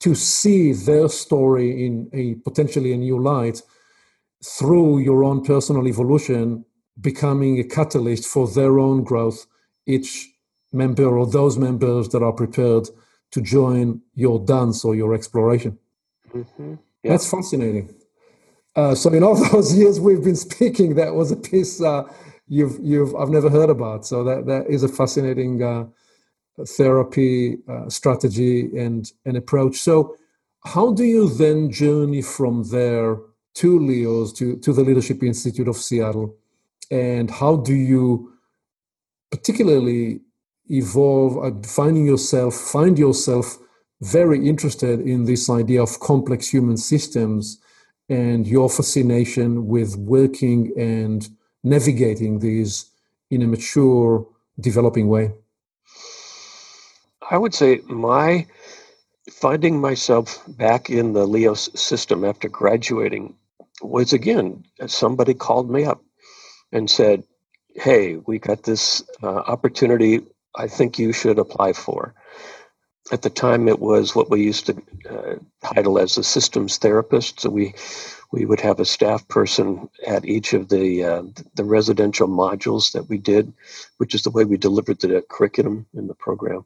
[0.00, 3.62] to see their story in a potentially a new light
[4.44, 6.64] through your own personal evolution
[7.00, 9.46] becoming a catalyst for their own growth
[9.86, 10.30] each
[10.72, 12.88] member or those members that are prepared
[13.30, 15.78] to join your dance or your exploration
[16.34, 16.74] mm-hmm.
[17.04, 17.12] Yeah.
[17.12, 17.88] that's fascinating
[18.76, 22.04] Uh, so in all those years we've been speaking, that was a piece uh,
[22.48, 24.06] you've you've I've never heard about.
[24.06, 25.86] So that that is a fascinating uh,
[26.66, 29.76] therapy uh, strategy and an approach.
[29.78, 30.16] So
[30.66, 33.18] how do you then journey from there
[33.56, 36.36] to LEOS to to the Leadership Institute of Seattle,
[36.90, 38.32] and how do you
[39.30, 40.20] particularly
[40.70, 43.58] evolve, uh, finding yourself, find yourself
[44.02, 47.58] very interested in this idea of complex human systems
[48.08, 51.28] and your fascination with working and
[51.62, 52.90] navigating these
[53.30, 54.26] in a mature,
[54.60, 55.32] developing way?
[57.30, 58.46] I would say my
[59.30, 63.36] finding myself back in the LEOS system after graduating
[63.80, 66.02] was again, somebody called me up
[66.72, 67.22] and said,
[67.74, 70.20] Hey, we got this uh, opportunity
[70.54, 72.14] I think you should apply for.
[73.10, 75.34] At the time, it was what we used to uh,
[75.74, 77.40] title as a systems therapist.
[77.40, 77.74] So we
[78.30, 81.22] we would have a staff person at each of the uh,
[81.54, 83.52] the residential modules that we did,
[83.98, 86.64] which is the way we delivered the curriculum in the program,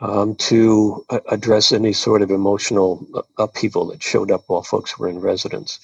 [0.00, 3.06] um, to uh, address any sort of emotional
[3.38, 5.78] upheaval that showed up while folks were in residence.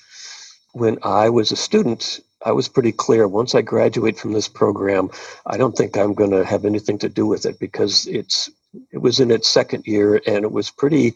[0.72, 5.10] When I was a student, I was pretty clear once I graduate from this program,
[5.46, 8.50] I don't think I'm going to have anything to do with it because it's
[8.92, 11.14] it was in its second year and it was pretty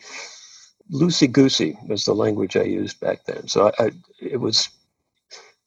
[0.93, 3.49] loosey goosey was the language I used back then.
[3.49, 4.71] So I, I, it was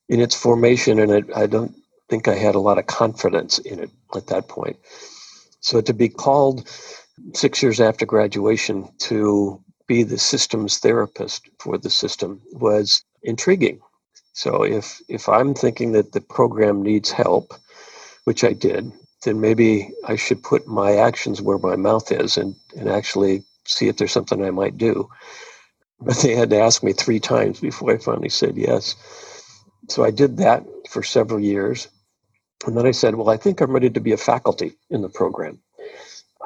[0.10, 1.76] in its formation and it, I don't
[2.10, 4.78] think I had a lot of confidence in it at that point.
[5.62, 6.70] So to be called
[7.34, 13.78] six years after graduation to be the systems therapist for the system was intriguing
[14.34, 17.54] so if if I'm thinking that the program needs help,
[18.26, 18.92] which I did,
[19.26, 23.90] then maybe I should put my actions where my mouth is and, and actually see
[23.90, 25.10] if there's something I might do.
[26.02, 28.96] But they had to ask me three times before I finally said yes.
[29.90, 31.88] So I did that for several years.
[32.66, 35.10] And then I said, well, I think I'm ready to be a faculty in the
[35.10, 35.60] program.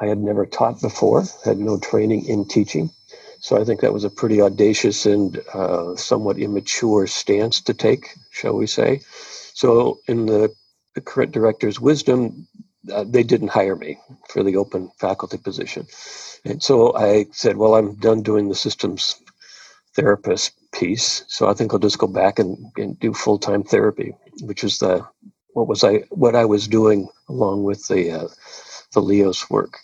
[0.00, 2.90] I had never taught before, had no training in teaching.
[3.40, 8.16] So I think that was a pretty audacious and uh, somewhat immature stance to take,
[8.32, 9.00] shall we say.
[9.54, 10.54] So, in the,
[10.94, 12.48] the current director's wisdom,
[12.92, 13.98] uh, they didn't hire me
[14.30, 15.86] for the open faculty position.
[16.44, 19.16] And so I said, well, I'm done doing the systems
[19.96, 21.24] therapist piece.
[21.28, 24.78] So I think I'll just go back and, and do full time therapy, which is
[24.78, 25.06] the
[25.54, 28.28] what was I what I was doing along with the uh,
[28.94, 29.78] the LEOS work.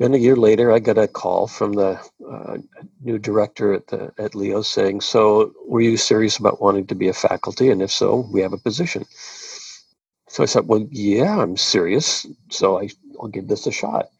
[0.00, 2.58] Then a year later, I got a call from the uh,
[3.02, 7.08] new director at the at LEOS saying, "So, were you serious about wanting to be
[7.08, 7.70] a faculty?
[7.70, 9.06] And if so, we have a position."
[10.30, 12.24] So I said, "Well, yeah, I'm serious.
[12.50, 14.10] So I, will give this a shot."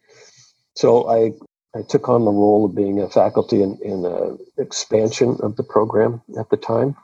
[0.75, 1.31] So I
[1.73, 5.63] I took on the role of being a faculty in in a expansion of the
[5.63, 6.97] program at the time,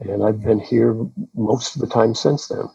[0.00, 0.96] and I've been here
[1.34, 2.70] most of the time since then.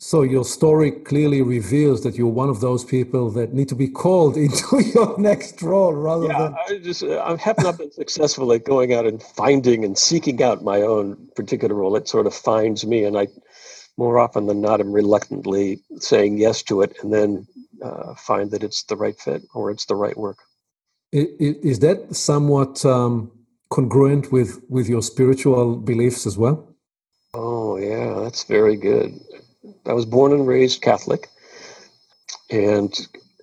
[0.00, 3.88] So your story clearly reveals that you're one of those people that need to be
[3.88, 6.54] called into your next role rather yeah, than.
[6.68, 10.62] I just I have not been successful at going out and finding and seeking out
[10.62, 11.96] my own particular role.
[11.96, 13.26] It sort of finds me, and I
[13.98, 17.48] more often than not I'm reluctantly saying yes to it, and then
[17.84, 20.38] uh, find that it's the right fit or it's the right work.
[21.12, 23.32] Is that somewhat um,
[23.70, 26.68] congruent with with your spiritual beliefs as well?
[27.34, 29.20] Oh yeah, that's very good.
[29.86, 31.28] I was born and raised Catholic,
[32.50, 32.92] and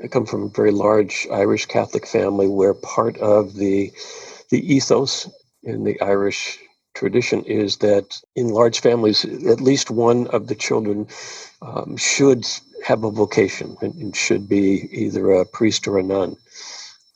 [0.04, 3.94] I come from a very large Irish Catholic family where part of the
[4.52, 5.30] the ethos
[5.64, 6.60] in the Irish
[6.96, 11.08] tradition is that in large families, at least one of the children
[11.62, 12.46] um, should
[12.86, 16.38] have a vocation and, should be either a priest or a nun.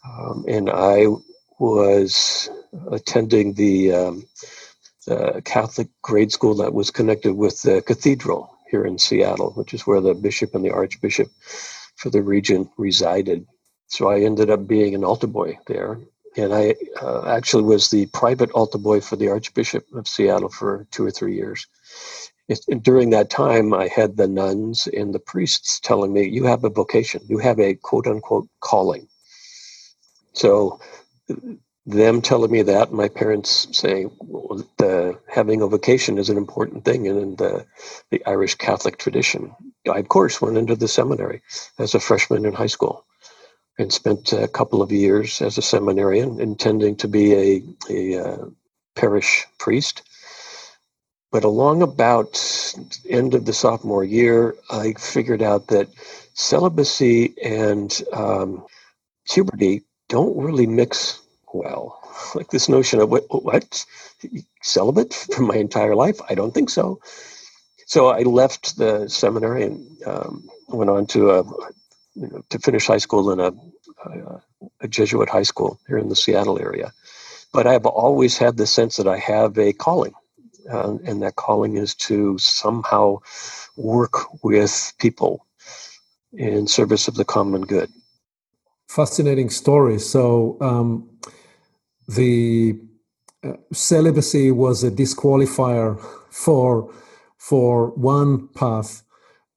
[0.08, 1.08] Um, and I
[1.60, 2.50] was
[2.92, 4.26] attending the, um,
[5.08, 9.88] the Catholic grade school that was connected with the cathedral here in Seattle, which is
[9.88, 11.30] where the bishop and the archbishop
[11.96, 13.46] for the region resided.
[13.88, 16.00] So I ended up being an altar boy there.
[16.40, 20.88] And I uh, actually was the private altar boy for the Archbishop of Seattle for
[20.92, 21.68] two or three years.
[22.48, 26.64] It, during that time, I had the nuns and the priests telling me, You have
[26.64, 29.08] a vocation, you have a quote unquote calling.
[30.34, 30.80] So
[31.86, 36.86] them telling me that, my parents saying well, the, having a vocation is an important
[36.86, 37.66] thing and in the,
[38.12, 39.56] the Irish Catholic tradition.
[39.92, 41.42] I, of course, went into the seminary
[41.80, 43.06] as a freshman in high school
[43.80, 48.46] and spent a couple of years as a seminarian, intending to be a, a uh,
[48.96, 50.04] parish priest.
[51.32, 52.42] But along about
[53.10, 55.90] end of the sophomore year, I figured out that
[56.34, 58.66] celibacy and um,
[59.30, 61.22] puberty don't really mix
[61.54, 61.98] well.
[62.36, 63.86] Like this notion of what, what
[64.62, 66.20] celibate for my entire life?
[66.30, 67.02] I don't think so.
[67.88, 71.44] So I left the seminary and um, went on to a,
[72.20, 73.54] you know, to finish high school in a,
[74.82, 76.92] a, Jesuit high school here in the Seattle area.
[77.54, 80.14] But I've always had the sense that I have a calling,
[80.72, 83.20] uh, and that calling is to somehow
[83.78, 85.46] work with people
[86.34, 87.90] in service of the common good.
[88.88, 90.00] Fascinating story.
[90.00, 91.10] So um,
[92.08, 92.80] the
[93.44, 96.94] uh, celibacy was a disqualifier for
[97.38, 99.02] for one path,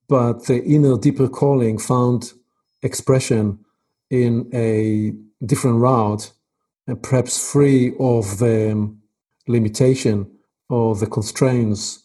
[0.08, 2.32] but the inner deeper calling found
[2.82, 3.58] expression
[4.10, 5.12] in a
[5.44, 6.32] different route,
[6.86, 9.00] and perhaps free of the um,
[9.46, 10.30] limitation
[10.68, 12.04] or the constraints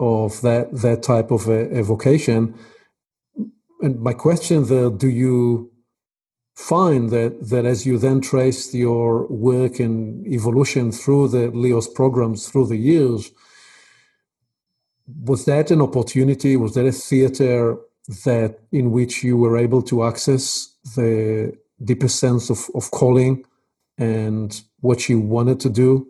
[0.00, 2.54] of that that type of uh, a, a vocation.
[3.80, 5.72] And my question there: Do you
[6.54, 12.48] find that that as you then traced your work and evolution through the LEOS programs
[12.48, 13.30] through the years,
[15.06, 16.56] was that an opportunity?
[16.56, 17.78] Was that a theater
[18.08, 23.44] that in which you were able to access the deeper sense of, of calling
[23.98, 26.06] and what you wanted to do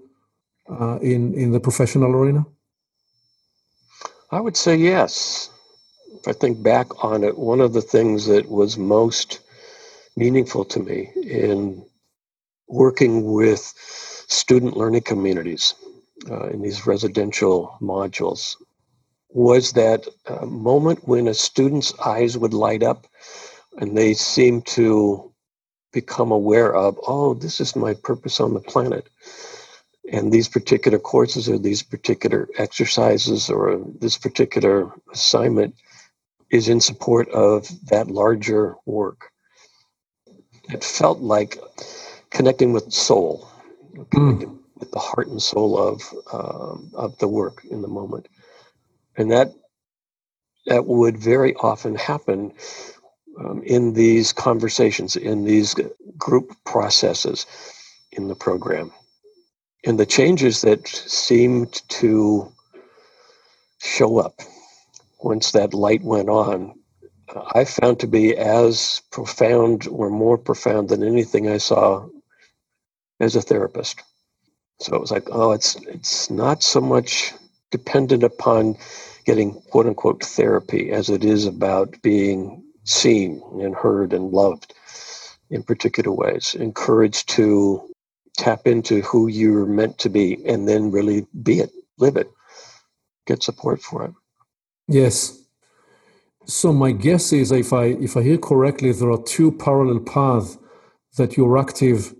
[0.70, 2.46] uh, in in the professional arena?
[4.30, 5.50] I would say yes.
[6.14, 9.40] If I think back on it, one of the things that was most
[10.16, 11.84] meaningful to me in
[12.68, 13.60] working with
[14.28, 15.74] student learning communities
[16.30, 18.56] uh, in these residential modules
[19.34, 23.06] was that uh, moment when a student's eyes would light up
[23.78, 25.32] and they seem to
[25.92, 29.08] become aware of, oh, this is my purpose on the planet.
[30.10, 35.74] And these particular courses or these particular exercises or this particular assignment
[36.50, 39.30] is in support of that larger work.
[40.68, 41.56] It felt like
[42.30, 43.48] connecting with soul,
[44.10, 44.58] connecting mm.
[44.76, 48.26] with the heart and soul of um, of the work in the moment
[49.16, 49.52] and that
[50.66, 52.52] that would very often happen
[53.38, 55.74] um, in these conversations, in these
[56.18, 57.46] group processes
[58.12, 58.92] in the program.
[59.84, 62.52] And the changes that seemed to
[63.80, 64.40] show up
[65.20, 66.74] once that light went on,
[67.34, 72.08] uh, I found to be as profound or more profound than anything I saw
[73.20, 74.02] as a therapist.
[74.80, 77.32] So it was like, oh, it's it's not so much
[77.72, 78.76] dependent upon
[79.24, 84.74] getting quote unquote therapy as it is about being seen and heard and loved
[85.50, 87.82] in particular ways, encouraged to
[88.38, 92.30] tap into who you're meant to be and then really be it, live it,
[93.26, 94.12] get support for it.
[94.88, 95.38] Yes.
[96.46, 100.58] So my guess is if I if I hear correctly, there are two parallel paths
[101.16, 102.14] that you're active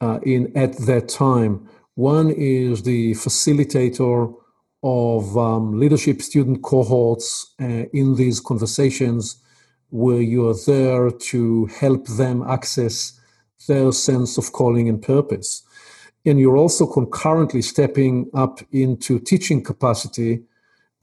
[0.00, 1.68] uh, in at that time.
[1.94, 4.34] One is the facilitator
[4.82, 9.36] of um, leadership student cohorts uh, in these conversations
[9.90, 13.20] where you are there to help them access
[13.68, 15.62] their sense of calling and purpose.
[16.24, 20.42] And you're also concurrently stepping up into teaching capacity,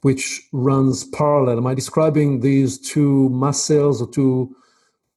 [0.02, 1.58] which runs parallel.
[1.58, 4.56] Am I describing these two muscles or two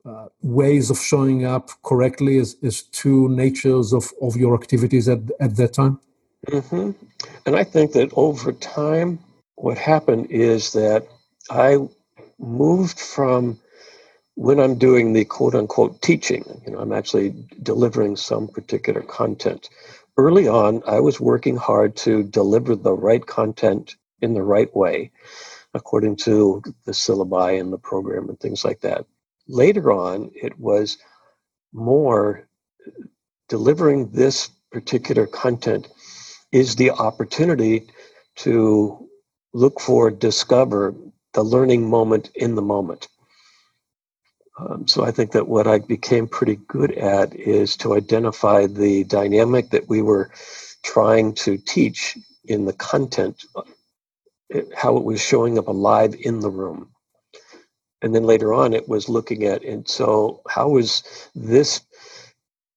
[0.04, 5.20] uh, ways of showing up correctly as, as two natures of, of your activities at,
[5.40, 6.00] at that time?
[6.48, 6.92] Mm-hmm.
[7.46, 9.20] And I think that over time,
[9.56, 11.06] what happened is that
[11.50, 11.78] I
[12.38, 13.60] moved from
[14.36, 19.68] when I'm doing the quote unquote teaching, you know, I'm actually delivering some particular content.
[20.16, 25.12] Early on, I was working hard to deliver the right content in the right way,
[25.74, 29.06] according to the syllabi and the program and things like that.
[29.48, 30.98] Later on, it was
[31.72, 32.48] more
[33.48, 35.88] delivering this particular content
[36.52, 37.88] is the opportunity
[38.38, 39.08] to
[39.54, 40.94] look for, discover
[41.34, 43.08] the learning moment in the moment.
[44.58, 49.04] Um, so I think that what I became pretty good at is to identify the
[49.04, 50.30] dynamic that we were
[50.84, 53.62] trying to teach in the content, uh,
[54.76, 56.90] how it was showing up alive in the room.
[58.02, 61.02] And then later on, it was looking at, and so how is
[61.34, 61.80] this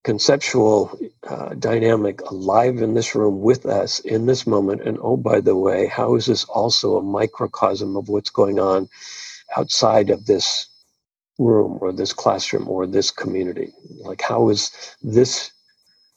[0.05, 0.95] conceptual
[1.27, 4.83] uh, dynamic alive in this room with us in this moment.
[4.83, 8.87] And oh, by the way, how is this also a microcosm of what's going on
[9.57, 10.67] outside of this
[11.39, 13.73] room or this classroom or this community?
[13.97, 14.69] Like, how is
[15.01, 15.51] this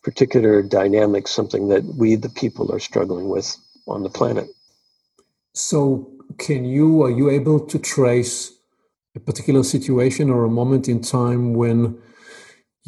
[0.02, 4.48] particular dynamic something that we, the people, are struggling with on the planet?
[5.54, 8.52] So, can you, are you able to trace
[9.16, 11.98] a particular situation or a moment in time when?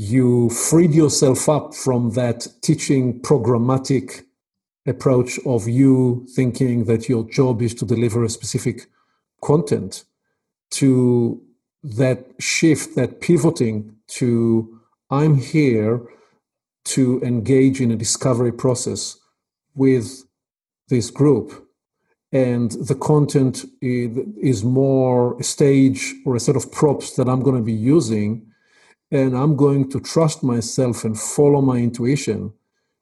[0.01, 4.25] You freed yourself up from that teaching programmatic
[4.87, 8.87] approach of you thinking that your job is to deliver a specific
[9.45, 10.05] content
[10.71, 11.43] to
[11.83, 14.81] that shift, that pivoting to
[15.11, 16.01] I'm here
[16.87, 19.19] to engage in a discovery process
[19.75, 20.25] with
[20.89, 21.69] this group.
[22.33, 27.57] And the content is more a stage or a set of props that I'm going
[27.57, 28.47] to be using.
[29.11, 32.53] And I'm going to trust myself and follow my intuition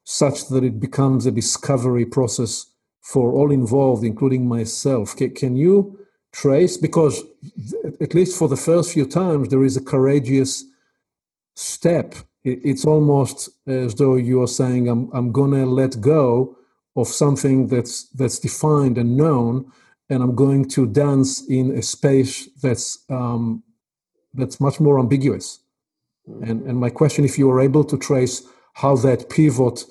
[0.03, 2.65] such that it becomes a discovery process
[3.01, 5.15] for all involved, including myself.
[5.15, 5.99] Can, you
[6.31, 6.77] trace?
[6.77, 7.23] Because
[8.01, 10.65] at least for the first few times, there is a courageous
[11.55, 12.15] step.
[12.43, 16.57] It's almost as though you are saying, "I'm I'm gonna let go
[16.95, 19.71] of something that's that's defined and known,
[20.09, 23.63] and I'm going to dance in a space that's um,
[24.33, 25.59] that's much more ambiguous."
[26.43, 29.85] And and my question, if you were able to trace how that pivot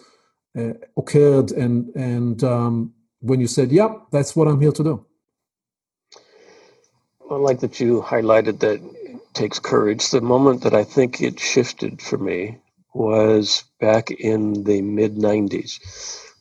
[0.58, 5.06] uh, occurred and and um, when you said yep that's what i'm here to do
[7.30, 10.10] I like that you highlighted that it takes courage.
[10.10, 12.58] The moment that I think it shifted for me
[12.94, 15.80] was back in the mid 90s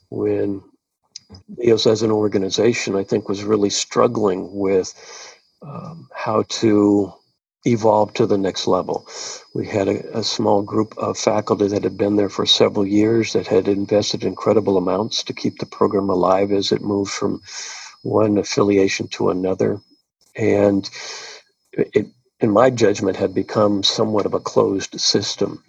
[0.09, 0.63] when
[1.57, 4.93] LEOS as an organization, I think, was really struggling with
[5.61, 7.13] um, how to
[7.65, 9.07] evolve to the next level.
[9.53, 13.33] We had a, a, small group of faculty that had been there for several years
[13.33, 17.41] that had invested incredible amounts to keep the program alive as it moved from
[18.03, 19.81] one affiliation to another.
[20.35, 20.89] And
[21.73, 22.07] it,
[22.39, 25.63] in my judgment, had become somewhat of a closed system.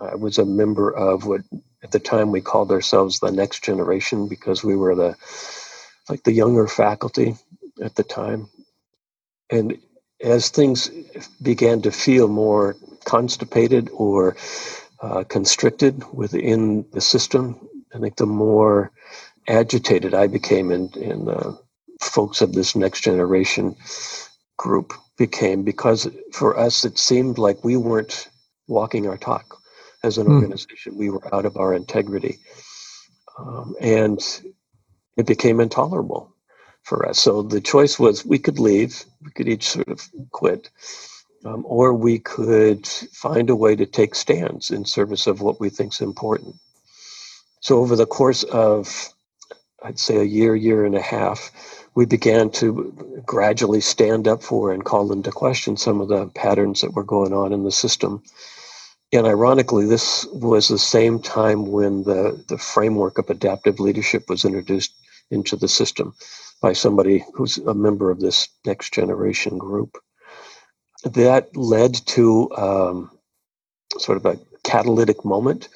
[0.00, 1.42] I was a member of what
[1.82, 5.16] at the time we called ourselves the next generation because we were the
[6.08, 7.36] like the younger faculty
[7.82, 8.48] at the time.
[9.50, 9.78] And
[10.22, 10.90] as things
[11.40, 14.36] began to feel more constipated or
[15.00, 18.92] uh, constricted within the system, I think the more
[19.48, 21.52] agitated I became, and, and uh,
[22.00, 23.76] folks of this next generation
[24.56, 28.28] group became, because for us it seemed like we weren't
[28.68, 29.56] walking our talk
[30.04, 30.34] as an mm.
[30.34, 30.96] organization.
[30.96, 32.38] We were out of our integrity.
[33.38, 34.20] Um, and
[35.16, 36.31] it became intolerable
[36.82, 37.18] for us.
[37.18, 40.70] So the choice was we could leave, we could each sort of quit,
[41.44, 45.70] um, or we could find a way to take stands in service of what we
[45.70, 46.56] think is important.
[47.60, 49.08] So over the course of,
[49.82, 51.50] I'd say, a year, year and a half,
[51.94, 56.80] we began to gradually stand up for and call into question some of the patterns
[56.80, 58.22] that were going on in the system.
[59.12, 64.44] And ironically, this was the same time when the, the framework of adaptive leadership was
[64.44, 64.92] introduced
[65.30, 66.14] into the system
[66.62, 69.98] by somebody who's a member of this next generation group.
[71.04, 73.10] That led to um,
[73.98, 75.68] sort of a catalytic moment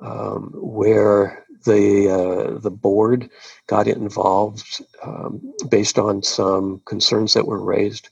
[0.00, 3.30] um, where the uh, the board
[3.66, 8.10] got involved um, based on some concerns that were raised,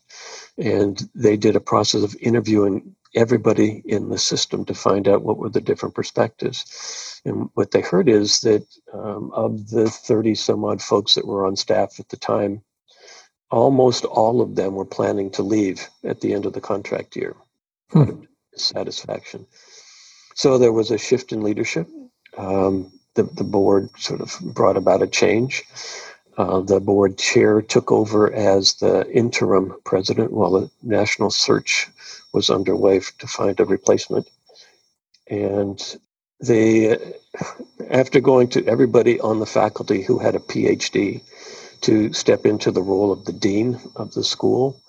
[0.59, 5.38] and they did a process of interviewing everybody in the system to find out what
[5.38, 7.20] were the different perspectives.
[7.24, 11.46] And what they heard is that um, of the 30 some odd folks that were
[11.46, 12.62] on staff at the time,
[13.50, 17.36] almost all of them were planning to leave at the end of the contract year
[17.90, 18.22] hmm.
[18.54, 19.46] satisfaction.
[20.34, 21.88] So there was a shift in leadership.
[22.36, 25.64] Um, the, the board sort of brought about a change.
[26.38, 31.90] Uh, the board chair took over as the interim president while the national search
[32.32, 34.28] was underway to find a replacement.
[35.30, 35.80] And
[36.40, 36.98] they,
[37.90, 41.22] after going to everybody on the faculty who had a PhD
[41.82, 44.80] to step into the role of the dean of the school,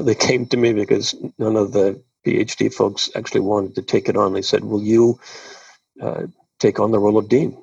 [0.00, 4.16] they came to me because none of the PhD folks actually wanted to take it
[4.16, 4.34] on.
[4.34, 5.20] They said, Will you
[6.02, 6.24] uh,
[6.60, 7.58] take on the role of dean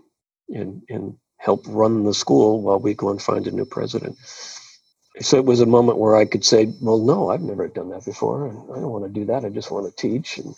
[0.49, 4.17] and, and help run the school while we go and find a new president?
[5.21, 8.05] So it was a moment where I could say, "Well, no, I've never done that
[8.05, 9.45] before, and I don't want to do that.
[9.45, 10.55] I just want to teach." And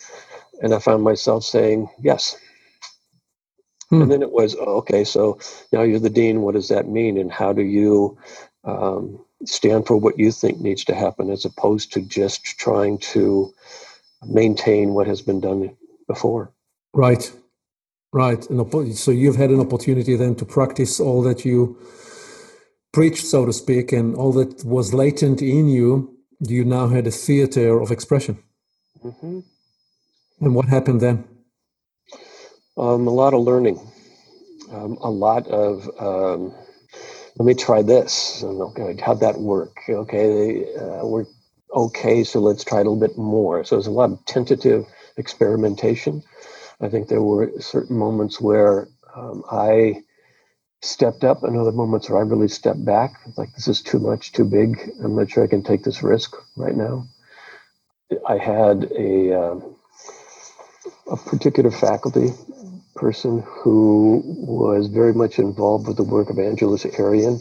[0.62, 2.36] and I found myself saying, "Yes."
[3.90, 4.02] Hmm.
[4.02, 5.38] And then it was, oh, okay, so
[5.72, 6.42] now you're the dean.
[6.42, 7.18] What does that mean?
[7.18, 8.18] And how do you
[8.64, 13.52] um, stand for what you think needs to happen, as opposed to just trying to
[14.24, 15.76] maintain what has been done
[16.08, 16.52] before?
[16.92, 17.32] Right,
[18.12, 18.48] right.
[18.50, 21.78] And so you've had an opportunity then to practice all that you
[22.96, 27.10] preached, so to speak, and all that was latent in you, you now had a
[27.10, 28.42] theater of expression.
[29.04, 29.40] Mm-hmm.
[30.40, 31.24] And what happened then?
[32.78, 33.78] Um, a lot of learning,
[34.72, 36.54] um, a lot of um,
[37.36, 38.42] let me try this.
[38.42, 39.76] And, okay, how'd that work?
[39.86, 41.26] Okay, uh, we're
[41.74, 43.62] okay, so let's try a little bit more.
[43.64, 44.86] So there's a lot of tentative
[45.18, 46.22] experimentation.
[46.80, 50.02] I think there were certain moments where um, I
[50.82, 53.14] stepped up and other moments where I really stepped back.
[53.36, 54.78] Like, this is too much, too big.
[55.02, 57.06] I'm not sure I can take this risk right now.
[58.28, 59.60] I had a, uh,
[61.10, 62.30] a particular faculty
[62.94, 67.40] person who was very much involved with the work of Angeles Arrien,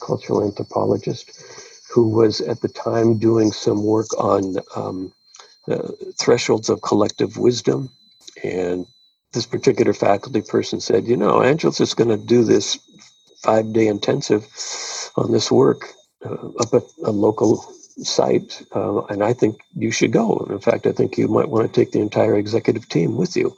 [0.00, 1.30] cultural anthropologist,
[1.92, 5.12] who was at the time doing some work on um,
[6.18, 7.90] thresholds of collective wisdom.
[8.42, 8.86] And
[9.32, 12.78] this particular faculty person said, you know, Angeles is going to do this
[13.42, 14.46] five day intensive
[15.16, 15.88] on this work
[16.24, 17.58] uh, up at a local
[17.98, 18.62] site.
[18.74, 20.38] Uh, and I think you should go.
[20.38, 23.36] And in fact, I think you might want to take the entire executive team with
[23.36, 23.56] you.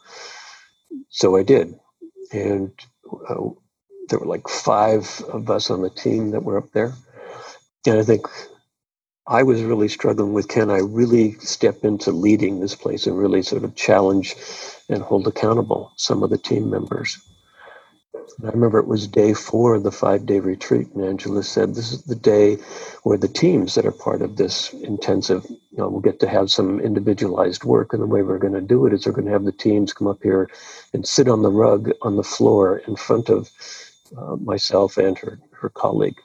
[1.10, 1.74] So I did.
[2.32, 2.72] And
[3.28, 3.50] uh,
[4.08, 6.94] there were like five of us on the team that were up there.
[7.86, 8.26] And I think
[9.26, 13.42] I was really struggling with can I really step into leading this place and really
[13.42, 14.36] sort of challenge
[14.90, 17.18] and hold accountable some of the team members.
[18.38, 21.74] And I remember it was day four of the five day retreat, and Angela said,
[21.74, 22.56] This is the day
[23.04, 26.50] where the teams that are part of this intensive, you know, will get to have
[26.50, 27.94] some individualized work.
[27.94, 29.94] And the way we're going to do it is we're going to have the teams
[29.94, 30.50] come up here
[30.92, 33.50] and sit on the rug on the floor in front of
[34.16, 36.20] uh, myself and her, her colleague.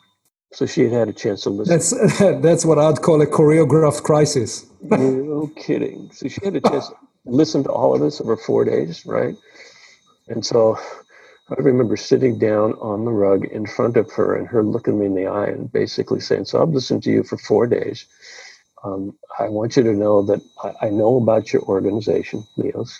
[0.51, 1.99] So she had had a chance to listen.
[1.99, 4.65] That's, that's what I'd call a choreographed crisis.
[4.81, 6.09] no kidding.
[6.11, 6.95] So she had a chance to
[7.25, 9.35] listen to all of this over four days, right?
[10.27, 10.77] And so
[11.49, 15.07] I remember sitting down on the rug in front of her and her looking me
[15.07, 18.05] in the eye and basically saying, So I've listened to you for four days.
[18.83, 22.97] Um, I want you to know that I, I, know about your organization, LEOS.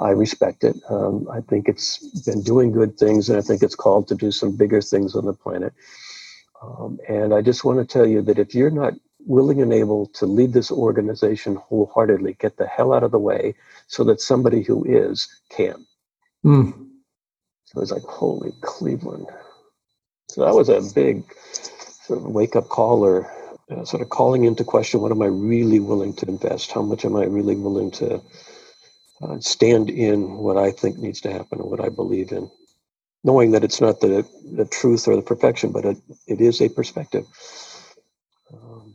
[0.00, 0.76] I respect it.
[0.88, 4.32] Um, I think it's been doing good things, and I think it's called to do
[4.32, 5.72] some bigger things on the planet.
[6.62, 8.94] Um, and I just want to tell you that if you're not
[9.26, 13.54] willing and able to lead this organization wholeheartedly, get the hell out of the way
[13.86, 15.86] so that somebody who is can.
[16.44, 16.72] Mm.
[17.64, 19.26] So it was like, holy Cleveland.
[20.28, 21.24] So that was a big
[22.04, 23.30] sort of wake up call or
[23.70, 26.72] uh, sort of calling into question what am I really willing to invest?
[26.72, 28.20] How much am I really willing to
[29.22, 32.50] uh, stand in what I think needs to happen and what I believe in?
[33.22, 36.68] Knowing that it's not the, the truth or the perfection, but it, it is a
[36.68, 37.24] perspective.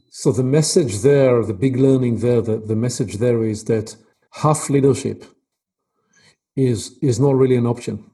[0.09, 3.95] So the message there, the big learning there, the, the message there is that
[4.31, 5.25] half leadership
[6.55, 8.09] is is not really an option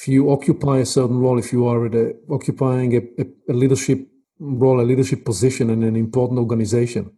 [0.00, 3.02] if you occupy a certain role, if you are a, occupying a,
[3.50, 7.12] a, leadership role, a leadership position in an important organization,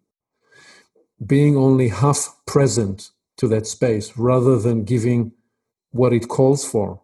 [1.24, 5.30] being only half present to that space rather than giving
[5.92, 7.01] what it calls for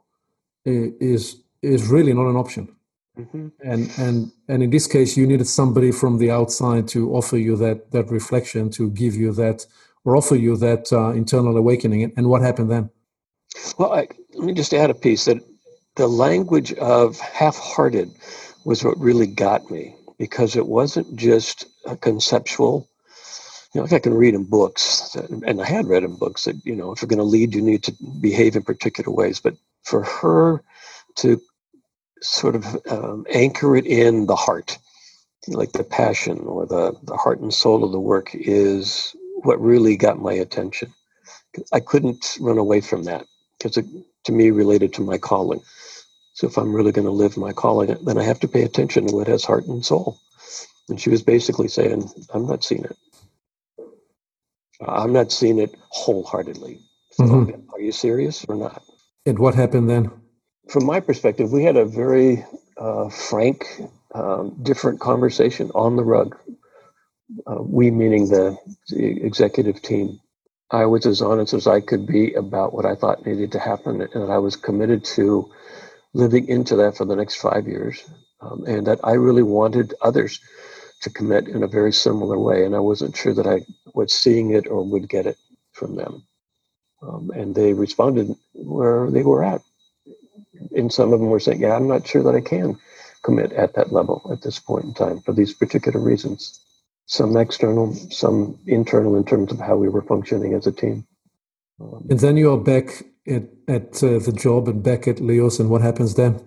[0.64, 2.74] is is really not an option.
[3.18, 3.48] Mm-hmm.
[3.64, 7.56] And and and in this case, you needed somebody from the outside to offer you
[7.56, 9.66] that that reflection, to give you that
[10.04, 12.12] or offer you that uh, internal awakening.
[12.16, 12.90] And what happened then?
[13.78, 15.38] Well, I, let me just add a piece that
[15.96, 18.10] the language of half-hearted
[18.64, 22.87] was what really got me because it wasn't just a conceptual
[23.74, 26.56] you know like i can read in books and i had read in books that
[26.64, 29.56] you know if you're going to lead you need to behave in particular ways but
[29.84, 30.62] for her
[31.16, 31.40] to
[32.22, 34.78] sort of um, anchor it in the heart
[35.48, 39.96] like the passion or the, the heart and soul of the work is what really
[39.96, 40.92] got my attention
[41.72, 43.26] i couldn't run away from that
[43.58, 43.86] because it
[44.24, 45.60] to me related to my calling
[46.34, 49.08] so if I'm really going to live my calling, then I have to pay attention
[49.08, 50.18] to what has heart and soul.
[50.88, 52.96] And she was basically saying, I'm not seeing it.
[54.80, 56.80] I'm not seeing it wholeheartedly.
[57.12, 57.70] So mm-hmm.
[57.72, 58.82] Are you serious or not?
[59.26, 60.10] And what happened then?
[60.68, 62.44] From my perspective, we had a very
[62.76, 63.64] uh, frank,
[64.14, 66.36] um, different conversation on the rug.
[67.46, 68.56] Uh, we, meaning the,
[68.88, 70.20] the executive team.
[70.70, 74.02] I was as honest as I could be about what I thought needed to happen,
[74.14, 75.50] and I was committed to
[76.14, 78.04] living into that for the next five years,
[78.40, 80.40] um, and that I really wanted others
[81.02, 84.50] to commit in a very similar way, and I wasn't sure that I was seeing
[84.50, 85.36] it or would get it
[85.72, 86.26] from them.
[87.02, 89.62] Um, and they responded where they were at.
[90.72, 92.78] And some of them were saying, "Yeah, I'm not sure that I can
[93.22, 96.60] commit at that level at this point in time for these particular reasons."
[97.06, 101.06] Some external, some internal, in terms of how we were functioning as a team.
[101.80, 105.60] Um, and then you are back at, at uh, the job and back at LEOS,
[105.60, 106.40] and what happens then?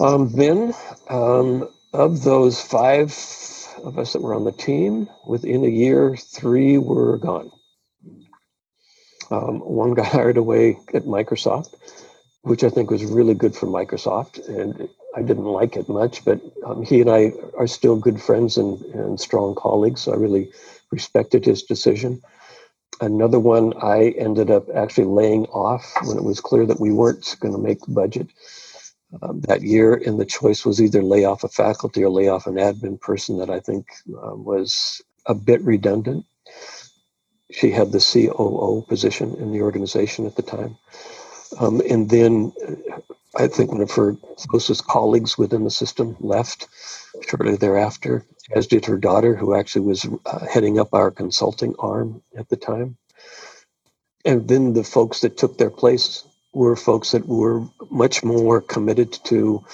[0.00, 0.74] Um, then,
[1.08, 3.12] um, of those five
[3.84, 7.50] of us that were on the team, within a year, three were gone.
[9.30, 11.74] Um, one got hired away at Microsoft,
[12.42, 16.40] which I think was really good for Microsoft, and I didn't like it much, but
[16.64, 20.50] um, he and I are still good friends and, and strong colleagues, so I really
[20.90, 22.22] respected his decision.
[23.00, 27.36] Another one I ended up actually laying off when it was clear that we weren't
[27.40, 28.28] going to make the budget.
[29.20, 32.46] Um, that year, and the choice was either lay off a faculty or lay off
[32.46, 36.24] an admin person that I think uh, was a bit redundant.
[37.50, 40.78] She had the COO position in the organization at the time.
[41.60, 43.00] Um, and then uh,
[43.36, 44.16] I think one of her
[44.48, 46.68] closest colleagues within the system left
[47.28, 52.22] shortly thereafter, as did her daughter, who actually was uh, heading up our consulting arm
[52.36, 52.96] at the time.
[54.24, 59.12] And then the folks that took their place were folks that were much more committed
[59.24, 59.64] to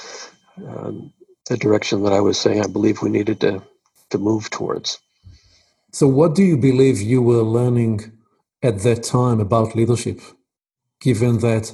[0.67, 1.13] um,
[1.49, 3.63] the direction that I was saying I believe we needed to,
[4.11, 4.99] to move towards.
[5.93, 8.13] So, what do you believe you were learning
[8.63, 10.21] at that time about leadership,
[11.01, 11.73] given that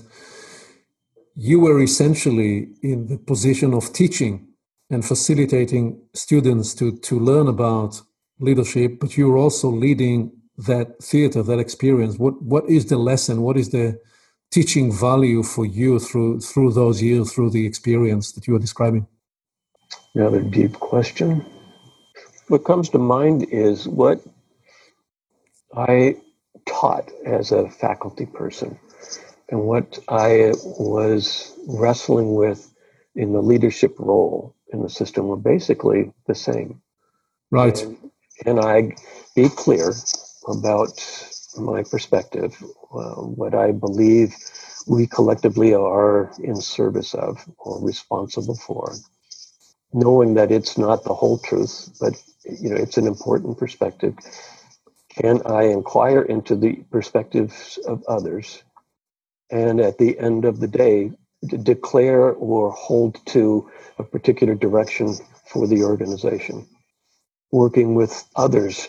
[1.37, 4.49] you were essentially in the position of teaching
[4.91, 8.01] and facilitating students to, to learn about
[8.41, 12.19] leadership, but you're also leading that theater, that experience.
[12.19, 13.43] What what is the lesson?
[13.43, 14.01] What is the
[14.51, 19.07] teaching value for you through through those years, through the experience that you are describing?
[20.15, 21.45] Another deep question.
[22.49, 24.21] What comes to mind is what
[25.75, 26.17] I
[26.67, 28.79] taught as a faculty person
[29.49, 32.73] and what I was wrestling with
[33.15, 36.83] in the leadership role in the system were basically the same.
[37.51, 37.81] Right.
[37.83, 38.11] And,
[38.47, 38.97] and I
[39.35, 39.93] be clear
[40.49, 42.57] about my perspective,
[42.93, 44.35] uh, what I believe
[44.87, 48.95] we collectively are in service of or responsible for,
[49.93, 54.15] knowing that it's not the whole truth, but you know it's an important perspective.
[55.11, 58.63] Can I inquire into the perspectives of others,
[59.51, 61.13] and at the end of the day,
[61.47, 65.15] declare or hold to a particular direction
[65.47, 66.67] for the organization,
[67.53, 68.89] working with others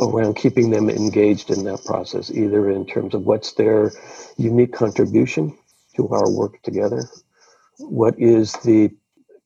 [0.00, 3.92] around keeping them engaged in that process, either in terms of what's their
[4.36, 5.56] unique contribution
[5.96, 7.04] to our work together,
[7.78, 8.90] what is the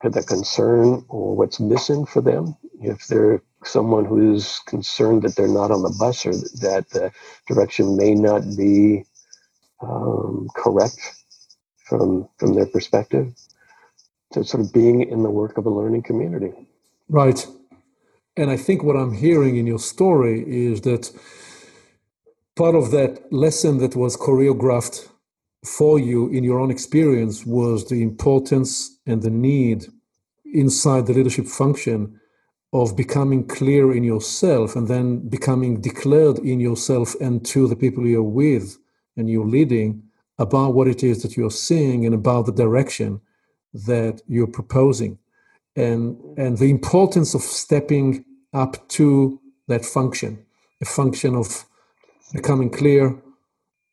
[0.03, 2.55] the concern or what's missing for them.
[2.83, 7.11] If they're someone who's concerned that they're not on the bus or that the
[7.49, 9.05] direction may not be
[9.81, 11.01] um, correct
[11.89, 13.35] from from their perspective,
[14.33, 16.53] to sort of being in the work of a learning community.
[17.09, 17.47] Right.
[18.37, 21.13] And I think what I'm hearing in your story is that
[22.57, 25.09] part of that lesson that was choreographed
[25.65, 29.87] for you in your own experience was the importance and the need
[30.53, 32.21] inside the leadership function
[32.73, 38.05] of becoming clear in yourself and then becoming declared in yourself and to the people
[38.05, 38.79] you're with
[39.17, 40.03] and you're leading
[40.39, 43.21] about what it is that you're seeing and about the direction
[43.73, 45.19] that you're proposing
[45.77, 50.45] and and the importance of stepping up to that function
[50.81, 51.65] a function of
[52.33, 53.17] becoming clear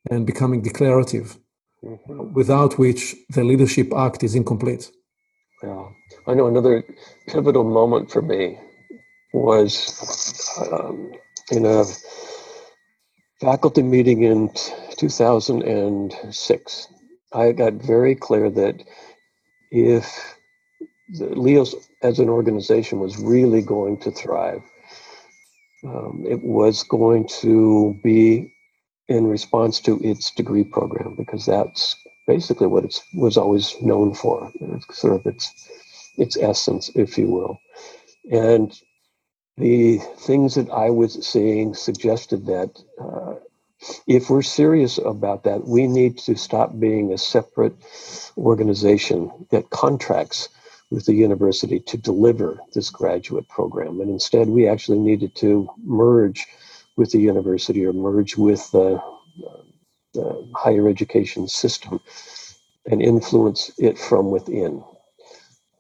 [0.10, 1.38] and becoming declarative
[1.84, 2.34] mm-hmm.
[2.34, 4.92] without which the leadership act is incomplete.
[5.64, 5.90] Yeah.
[6.28, 6.84] I know another
[7.28, 8.58] pivotal moment for me
[9.34, 9.74] was
[10.72, 11.12] um,
[11.52, 11.86] in a
[13.40, 14.50] faculty meeting in
[14.98, 16.88] 2006
[17.34, 18.84] i got very clear that
[19.72, 20.36] if
[21.20, 24.62] LEOS as an organization was really going to thrive.
[25.84, 28.54] Um, it was going to be
[29.08, 31.96] in response to its degree program because that's
[32.28, 34.52] basically what it was always known for.
[34.60, 35.70] It's sort of its
[36.18, 37.58] its essence, if you will.
[38.32, 38.72] And
[39.58, 43.36] the things that I was seeing suggested that uh,
[44.08, 47.76] if we're serious about that, we need to stop being a separate
[48.38, 50.50] organization that contracts
[50.92, 54.02] with the university to deliver this graduate program.
[54.02, 56.48] And instead, we actually needed to merge
[56.98, 59.02] with the university or merge with the,
[60.14, 62.00] the higher education system
[62.90, 64.84] and influence it from within.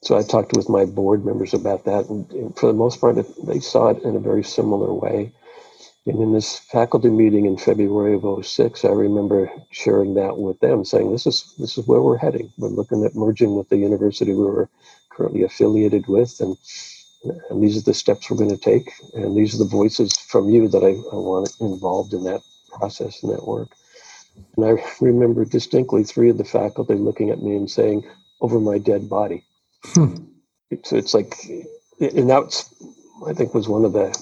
[0.04, 3.60] So I talked with my board members about that, and for the most part, they
[3.60, 5.34] saw it in a very similar way.
[6.08, 10.86] And in this faculty meeting in February of 06, I remember sharing that with them,
[10.86, 12.52] saying, "This is this is where we're heading.
[12.58, 14.70] We're looking at merging with the university we were
[15.16, 16.58] currently affiliated with, and
[17.50, 20.50] and these are the steps we're going to take, and these are the voices from
[20.50, 22.42] you that I, I want involved in that
[22.72, 23.70] process and that work."
[24.58, 28.06] And I remember distinctly three of the faculty looking at me and saying,
[28.42, 29.46] "Over my dead body."
[29.86, 30.16] Hmm.
[30.84, 31.36] So it's like,
[32.00, 32.74] and that's
[33.28, 34.16] I think was one of the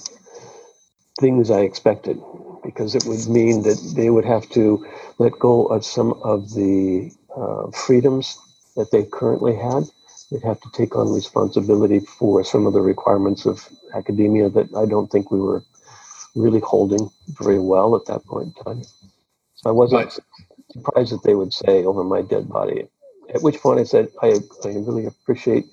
[1.20, 2.22] things I expected
[2.64, 4.86] because it would mean that they would have to
[5.20, 8.38] let go of some of the uh, freedoms
[8.76, 9.84] that they currently had.
[10.32, 14.86] They'd have to take on responsibility for some of the requirements of academia that I
[14.86, 15.64] don't think we were
[16.36, 18.84] really holding very well at that point in time.
[19.56, 20.20] So I wasn't right.
[20.74, 22.88] surprised that they would say over my dead body.
[23.34, 25.66] at which point I said, I, I really appreciate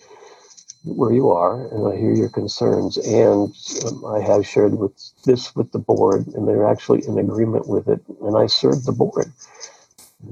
[0.85, 2.99] where you are and I hear your concerns.
[2.99, 3.55] And
[3.87, 4.95] um, I have shared with
[5.25, 8.03] this with the board, and they're actually in agreement with it.
[8.23, 9.33] And I serve the board.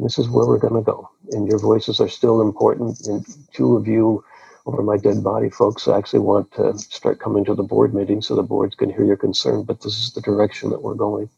[0.01, 1.11] This is where we're going to go.
[1.31, 3.07] And your voices are still important.
[3.07, 4.25] And two of you
[4.67, 8.35] over my dead body folks actually want to start coming to the board meeting so
[8.35, 9.63] the boards can hear your concern.
[9.63, 11.29] But this is the direction that we're going.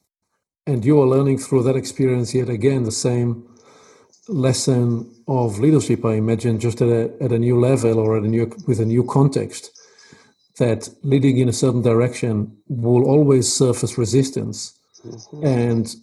[0.66, 3.48] And you are learning through that experience yet again the same
[4.28, 8.28] lesson of leadership, I imagine, just at a, at a new level or at a
[8.28, 9.70] new, with a new context,
[10.58, 14.78] that leading in a certain direction will always surface resistance.
[15.04, 15.46] Mm-hmm.
[15.46, 15.96] And,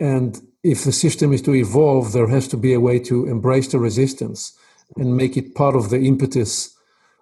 [0.00, 3.68] and if the system is to evolve, there has to be a way to embrace
[3.68, 4.56] the resistance
[4.96, 6.76] and make it part of the impetus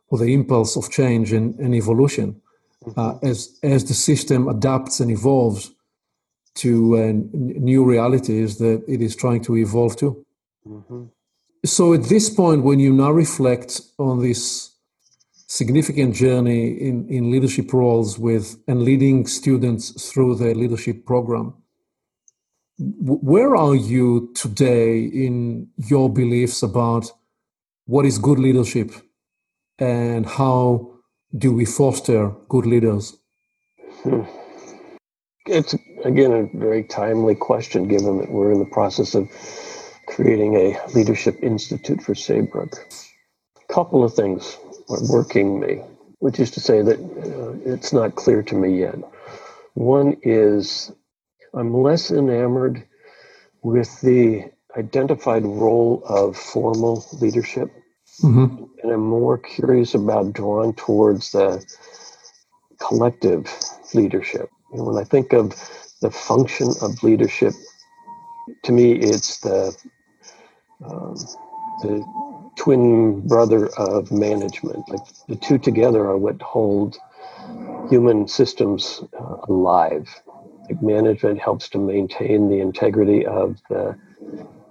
[0.09, 2.41] or the impulse of change and, and evolution.
[2.97, 5.71] Uh, as, as the system adapts and evolves,
[6.55, 10.25] to uh, new realities that it is trying to evolve to.
[10.67, 11.05] Mm-hmm.
[11.65, 14.71] So, at this point, when you now reflect on this
[15.47, 21.55] significant journey in, in leadership roles with and leading students through the leadership program,
[22.81, 27.13] where are you today in your beliefs about
[27.87, 28.93] what is good leadership
[29.79, 30.95] and how
[31.37, 33.17] do we foster good leaders?
[34.03, 34.23] Hmm.
[35.47, 35.75] It's
[36.05, 39.29] again a very timely question given that we're in the process of
[40.07, 42.75] creating a leadership institute for Saybrook.
[43.69, 44.57] A couple of things
[44.89, 45.83] are working me,
[46.19, 48.97] which is to say that uh, it's not clear to me yet.
[49.75, 50.93] One is
[51.55, 52.87] I'm less enamored
[53.63, 54.45] with the
[54.77, 57.71] identified role of formal leadership,
[58.23, 58.65] mm-hmm.
[58.83, 61.65] and I'm more curious about drawing towards the
[62.79, 63.47] collective
[63.93, 65.51] leadership and when I think of
[66.01, 67.55] the function of leadership,
[68.65, 69.77] to me, it's the
[70.85, 71.17] um,
[71.83, 72.05] the
[72.57, 74.89] twin brother of management.
[74.89, 76.99] Like the two together are what hold
[77.89, 80.09] human systems uh, alive.
[80.71, 83.99] Like management helps to maintain the integrity of the,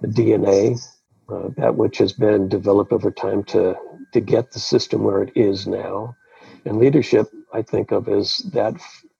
[0.00, 0.80] the DNA,
[1.28, 3.76] uh, that which has been developed over time to
[4.14, 6.16] to get the system where it is now.
[6.64, 8.74] And leadership, I think of as that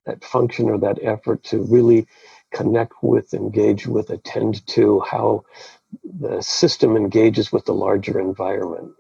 [0.07, 2.09] that function or that effort to really
[2.53, 5.45] connect with, engage with, attend to how
[6.05, 8.93] the system engages with the larger environment,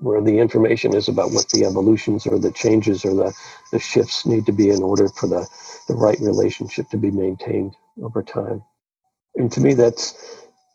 [0.00, 3.34] where the information is about what the evolutions or the changes or the,
[3.72, 5.46] the shifts need to be in order for the,
[5.88, 8.62] the right relationship to be maintained over time.
[9.36, 10.14] And to me, that's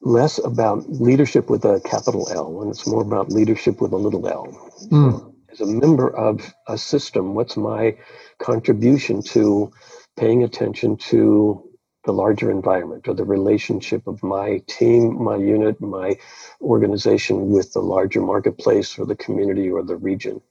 [0.02, 4.28] less about leadership with a capital L, and it's more about leadership with a little
[4.28, 4.48] l.
[4.92, 5.34] Mm.
[5.52, 7.98] as a member of a system, what's my
[8.40, 9.72] contribution to
[10.18, 11.65] paying attention to
[12.06, 16.16] the larger environment or the relationship of my team, my unit, my
[16.62, 20.42] organization with the larger marketplace or the community or the region.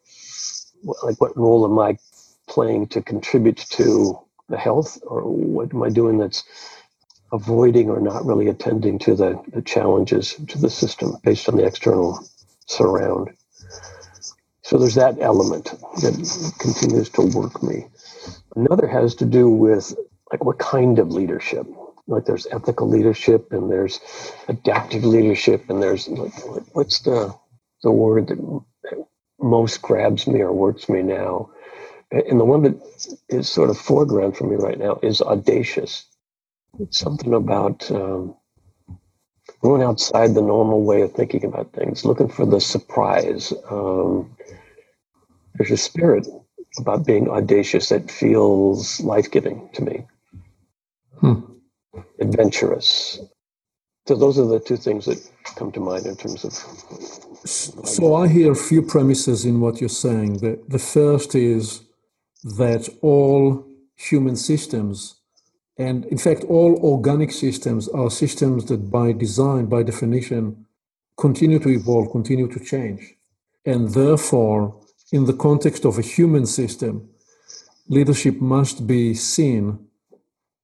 [1.02, 1.96] Like, what role am I
[2.46, 6.44] playing to contribute to the health, or what am I doing that's
[7.32, 11.64] avoiding or not really attending to the, the challenges to the system based on the
[11.64, 12.20] external
[12.66, 13.30] surround?
[14.62, 15.66] So there's that element
[16.02, 17.86] that continues to work me.
[18.56, 19.94] Another has to do with
[20.30, 21.66] like what kind of leadership.
[22.06, 24.00] Like there's ethical leadership and there's
[24.48, 26.32] adaptive leadership and there's like,
[26.74, 27.34] what's the
[27.82, 28.64] the word that
[29.38, 31.50] most grabs me or works me now.
[32.10, 32.80] And the one that
[33.28, 36.06] is sort of foreground for me right now is audacious.
[36.78, 38.36] It's something about um,
[39.60, 43.52] going outside the normal way of thinking about things, looking for the surprise.
[43.70, 44.36] Um,
[45.54, 46.26] there's a spirit
[46.78, 50.06] about being audacious that feels life giving to me,
[51.24, 52.00] hmm.
[52.20, 53.20] adventurous.
[54.06, 55.18] So, those are the two things that
[55.56, 56.52] come to mind in terms of.
[57.48, 60.38] So, I hear a few premises in what you're saying.
[60.38, 61.84] The, the first is
[62.44, 63.66] that all
[63.96, 65.16] human systems,
[65.78, 70.66] and in fact, all organic systems, are systems that by design, by definition,
[71.16, 73.14] continue to evolve, continue to change.
[73.64, 74.78] And therefore,
[75.12, 77.08] in the context of a human system,
[77.88, 79.78] leadership must be seen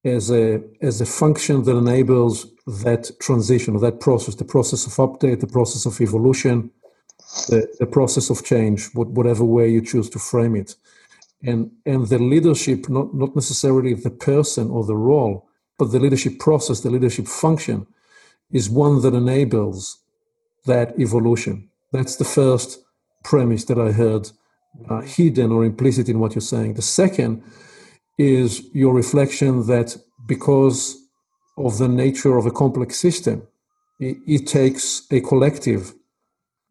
[0.05, 4.93] as a as a function that enables that transition or that process, the process of
[4.95, 6.71] update, the process of evolution,
[7.49, 10.75] the, the process of change, whatever way you choose to frame it.
[11.43, 15.49] And and the leadership, not, not necessarily the person or the role,
[15.79, 17.87] but the leadership process, the leadership function,
[18.51, 19.99] is one that enables
[20.67, 21.69] that evolution.
[21.93, 22.79] That's the first
[23.25, 24.31] premise that I heard
[24.89, 26.75] uh, hidden or implicit in what you're saying.
[26.75, 27.43] The second
[28.21, 29.97] is your reflection that
[30.27, 30.97] because
[31.57, 33.49] of the nature of a complex system,
[33.99, 35.95] it, it takes a collective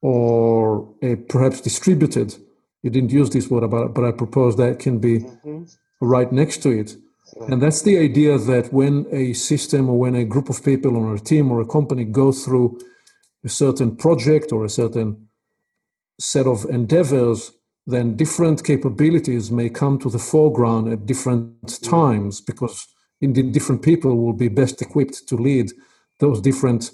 [0.01, 2.35] or a perhaps distributed.
[2.83, 5.63] You didn't use this word, but, but I propose that can be mm-hmm.
[5.99, 6.95] right next to it.
[7.47, 11.15] And that's the idea that when a system or when a group of people or
[11.15, 12.79] a team or a company go through
[13.43, 15.27] a certain project or a certain
[16.19, 17.51] set of endeavors,
[17.89, 22.87] then different capabilities may come to the foreground at different times because
[23.19, 25.71] indeed different people will be best equipped to lead
[26.19, 26.91] those different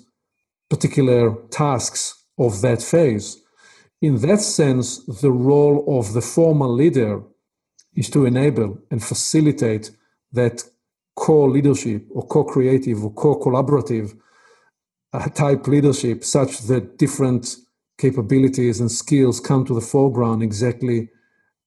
[0.69, 3.41] particular tasks of that phase.
[4.01, 7.21] In that sense, the role of the formal leader
[7.95, 9.91] is to enable and facilitate
[10.31, 10.63] that
[11.15, 14.17] core leadership or core creative or core collaborative
[15.13, 17.55] uh, type leadership such that different
[17.97, 21.09] capabilities and skills come to the foreground exactly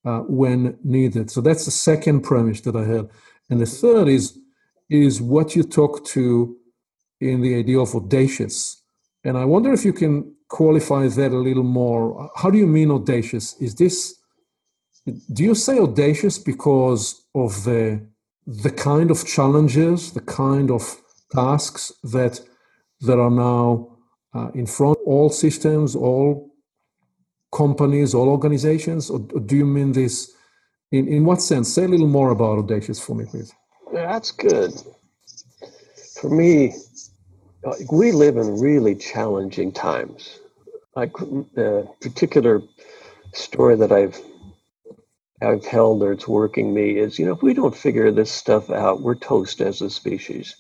[0.05, 1.31] uh, when needed.
[1.31, 3.09] So that's the second premise that I had.
[3.51, 4.39] And the third is
[4.91, 6.57] is what you talk to
[7.21, 8.83] in the idea of audacious.
[9.23, 12.31] And I wonder if you can qualify that a little more.
[12.37, 13.55] How do you mean audacious?
[13.61, 14.15] Is this
[15.33, 18.07] do you say audacious because of the
[18.47, 21.03] the kind of challenges, the kind of
[21.33, 22.41] tasks that
[23.03, 23.98] that are now
[24.35, 26.51] uh, in front all systems, all
[27.53, 30.33] companies, all organizations, or, or, do you mean this
[30.93, 31.73] in, in what sense?
[31.73, 33.53] Say a little more about audacious for me, please.
[33.93, 34.73] That's good.
[36.21, 36.75] For me,
[37.91, 40.41] we live in really challenging times.
[40.95, 42.63] Like the particular
[43.33, 44.21] story that I've
[45.41, 48.71] I've held or it's working me is, you know, if we don't figure this stuff
[48.71, 50.57] out, we're toast as a species.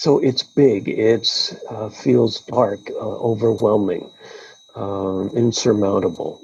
[0.00, 0.88] So it's big.
[0.88, 1.28] It
[1.70, 4.10] uh, feels dark, uh, overwhelming,
[4.76, 6.40] um, insurmountable.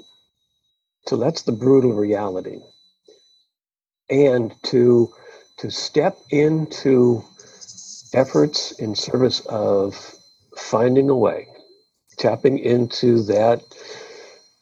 [1.07, 2.59] So that's the brutal reality.
[4.09, 5.13] And to
[5.59, 7.23] to step into
[8.13, 9.95] efforts in service of
[10.57, 11.47] finding a way,
[12.17, 13.63] tapping into that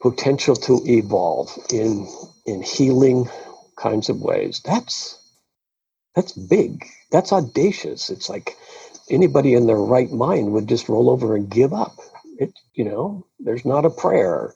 [0.02, 2.08] potential to evolve in
[2.46, 3.30] in healing
[3.78, 4.62] kinds of ways.
[4.66, 5.20] That's
[6.16, 6.86] that's big.
[7.12, 8.10] That's audacious.
[8.10, 8.58] It's like
[9.10, 11.98] anybody in their right mind would just roll over and give up.
[12.40, 14.54] It, you know, there's not a prayer.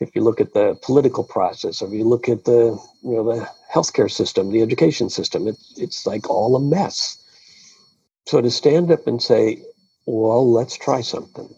[0.00, 3.24] If you look at the political process, or if you look at the, you know,
[3.24, 7.18] the healthcare system, the education system, it, it's like all a mess.
[8.26, 9.62] So to stand up and say,
[10.06, 11.54] well, let's try something,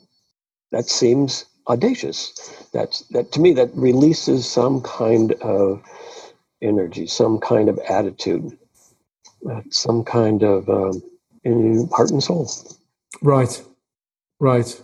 [0.72, 2.32] that seems audacious.
[2.72, 5.82] That's that to me that releases some kind of
[6.62, 8.58] energy, some kind of attitude,
[9.50, 11.02] uh, some kind of um,
[11.44, 12.50] heart and soul.
[13.22, 13.62] Right,
[14.40, 14.82] right.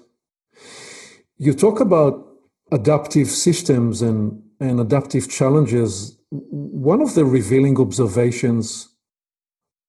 [1.39, 2.27] You talk about
[2.71, 6.19] adaptive systems and and adaptive challenges.
[6.31, 8.89] One of the revealing observations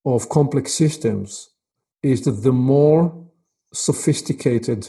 [0.04, 1.50] of complex systems
[2.02, 3.28] is that the more
[3.72, 4.88] sophisticated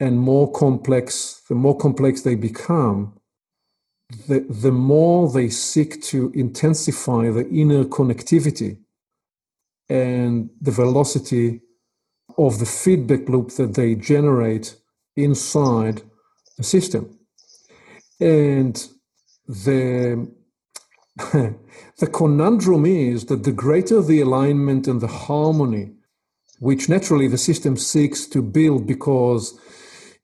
[0.00, 3.18] and more complex, the more complex they become,
[4.28, 8.78] the, the more they seek to intensify the inner connectivity
[9.88, 11.60] and the velocity
[12.36, 14.76] of the feedback loop that they generate
[15.16, 16.02] inside
[16.56, 17.18] the system.
[18.20, 18.76] And
[19.48, 20.28] the
[21.98, 25.92] the conundrum is that the greater the alignment and the harmony,
[26.60, 29.58] which naturally the system seeks to build because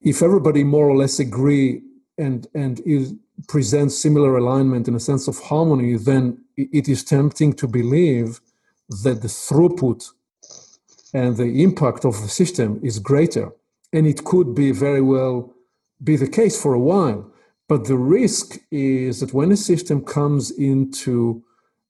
[0.01, 1.83] if everybody more or less agree
[2.19, 3.15] and and is
[3.49, 8.41] presents similar alignment in a sense of harmony, then it is tempting to believe
[8.89, 10.11] that the throughput
[11.13, 13.53] and the impact of the system is greater.
[13.93, 15.55] And it could be very well
[16.03, 17.31] be the case for a while.
[17.69, 21.43] But the risk is that when a system comes into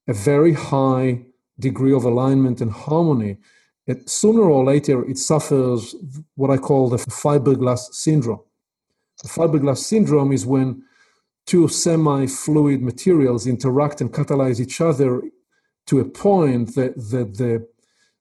[0.06, 1.24] a very high
[1.58, 3.38] degree of alignment and harmony,
[3.86, 5.94] it, sooner or later it suffers
[6.36, 8.40] what I call the fiberglass syndrome.
[9.22, 10.82] The fiberglass syndrome is when
[11.46, 15.22] two semi fluid materials interact and catalyze each other
[15.86, 17.66] to a point that, that the,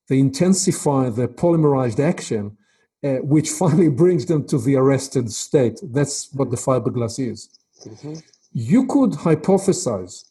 [0.08, 2.58] they intensify the polymerized action,
[3.04, 5.80] uh, which finally brings them to the arrested state.
[5.82, 7.50] That's what the fiberglass is.
[7.86, 8.16] Mm-hmm.
[8.54, 10.26] You could hypothesize,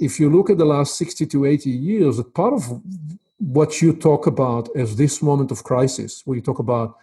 [0.00, 2.82] if you look at the last 60 to 80 years, that part of
[3.38, 6.96] what you talk about as this moment of crisis, where you talk about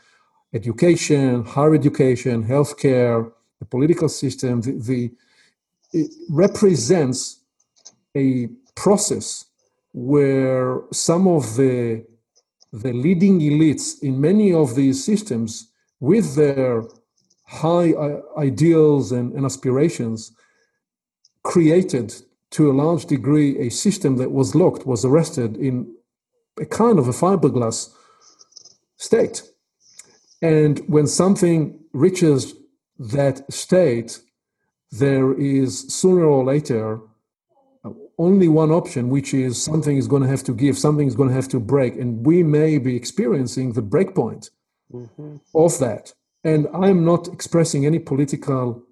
[0.54, 5.12] education, higher education, healthcare, the political system, the, the
[5.94, 7.40] it represents
[8.16, 8.50] a
[8.84, 9.46] process
[9.94, 12.06] where some of the
[12.72, 16.84] the leading elites in many of these systems, with their
[17.46, 20.32] high uh, ideals and, and aspirations,
[21.44, 22.14] created
[22.52, 25.74] to a large degree a system that was locked, was arrested in
[26.60, 27.90] a kind of a fiberglass
[28.98, 29.44] state.
[30.42, 32.54] And when something reaches
[33.00, 34.20] that state,
[34.92, 37.00] there is sooner or later
[38.18, 41.30] only one option, which is something is going to have to give, something is going
[41.30, 41.96] to have to break.
[41.96, 44.50] And we may be experiencing the breakpoint
[44.92, 45.38] mm-hmm.
[45.54, 46.14] of that.
[46.44, 48.84] And I'm not expressing any political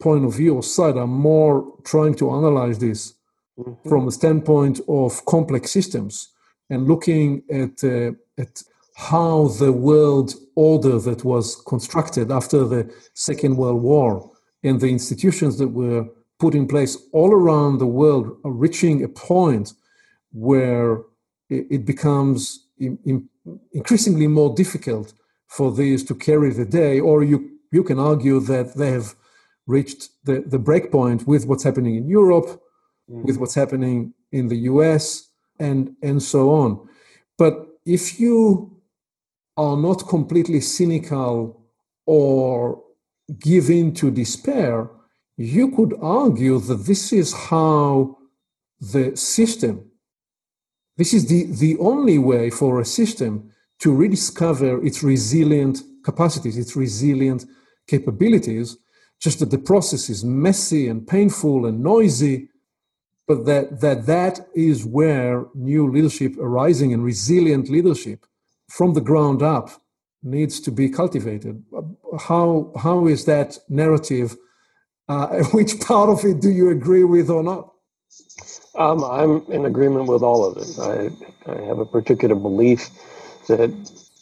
[0.00, 0.96] point of view or side.
[0.96, 3.14] I'm more trying to analyze this
[3.58, 3.88] mm-hmm.
[3.88, 6.28] from a standpoint of complex systems
[6.70, 8.62] and looking at, uh, at
[8.96, 14.30] how the world order that was constructed after the Second World War
[14.62, 16.08] and the institutions that were
[16.42, 19.74] put in place all around the world are reaching a point
[20.32, 20.90] where
[21.48, 22.66] it becomes
[23.80, 25.14] increasingly more difficult
[25.46, 27.38] for these to carry the day, or you,
[27.70, 29.14] you can argue that they have
[29.66, 32.48] reached the, the breakpoint with what's happening in Europe,
[33.08, 33.22] mm.
[33.26, 35.28] with what's happening in the US,
[35.60, 36.70] and, and so on.
[37.38, 37.54] But
[37.86, 38.42] if you
[39.56, 41.62] are not completely cynical
[42.04, 42.82] or
[43.38, 44.90] give in to despair,
[45.36, 48.18] you could argue that this is how
[48.80, 49.90] the system,
[50.96, 56.76] this is the, the only way for a system to rediscover its resilient capacities, its
[56.76, 57.44] resilient
[57.86, 58.76] capabilities,
[59.20, 62.48] just that the process is messy and painful and noisy,
[63.26, 68.26] but that that, that is where new leadership arising and resilient leadership
[68.68, 69.70] from the ground up
[70.22, 71.62] needs to be cultivated.
[72.20, 74.36] How, how is that narrative?
[75.12, 77.72] Uh, which part of it do you agree with or not?
[78.76, 80.70] Um, I'm in agreement with all of it.
[80.80, 82.88] I, I have a particular belief
[83.48, 83.70] that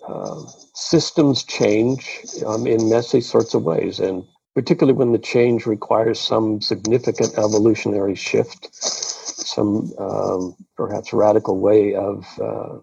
[0.09, 0.43] uh,
[0.75, 4.25] systems change um, in messy sorts of ways, and
[4.55, 12.27] particularly when the change requires some significant evolutionary shift, some um, perhaps radical way of
[12.43, 12.79] uh,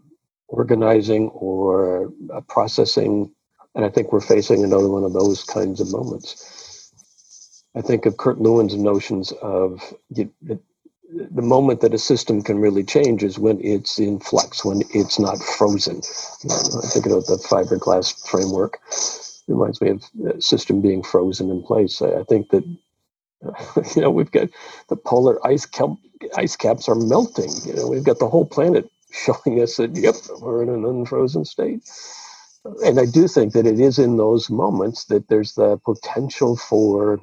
[0.48, 3.34] organizing or uh, processing.
[3.76, 6.57] And I think we're facing another one of those kinds of moments.
[7.78, 10.30] I think of Kurt Lewin's notions of it,
[11.14, 15.20] the moment that a system can really change is when it's in flux, when it's
[15.20, 15.98] not frozen.
[15.98, 18.80] I think of the fiberglass framework.
[18.92, 20.04] It reminds me of
[20.38, 22.02] a system being frozen in place.
[22.02, 22.66] I, I think that
[23.96, 24.50] you know we've got
[24.90, 25.90] the polar ice cap
[26.36, 27.52] ice caps are melting.
[27.66, 31.46] You know we've got the whole planet showing us that, yep, we're in an unfrozen
[31.46, 31.84] state.
[32.86, 37.20] And I do think that it is in those moments that there's the potential for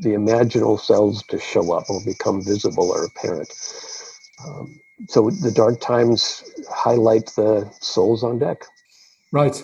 [0.00, 3.52] the imaginal cells to show up or become visible or apparent.
[4.44, 8.64] Um, so the dark times highlight the souls on deck.
[9.32, 9.62] Right.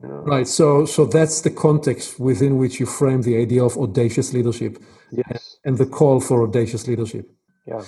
[0.00, 0.46] Right.
[0.46, 4.78] So, so that's the context within which you frame the idea of audacious leadership,
[5.10, 5.56] yes.
[5.64, 7.28] and the call for audacious leadership.
[7.66, 7.82] Yeah.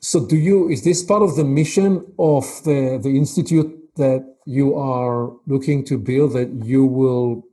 [0.00, 4.76] So, do you is this part of the mission of the the institute that you
[4.76, 6.34] are looking to build?
[6.34, 7.44] That you will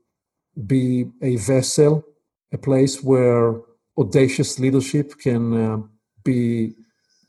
[0.68, 2.04] be a vessel,
[2.56, 3.43] a place where
[3.97, 5.78] audacious leadership can uh,
[6.24, 6.74] be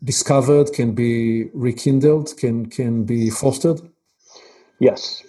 [0.03, 3.81] discovered, can be rekindled, can can be fostered.
[4.89, 5.23] Yes,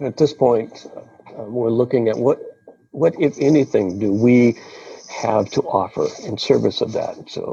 [0.00, 0.72] at this point,
[1.36, 2.38] uh, we're looking at what
[3.02, 4.56] what if anything do we
[5.24, 7.14] have to offer in service of that.
[7.36, 7.44] So,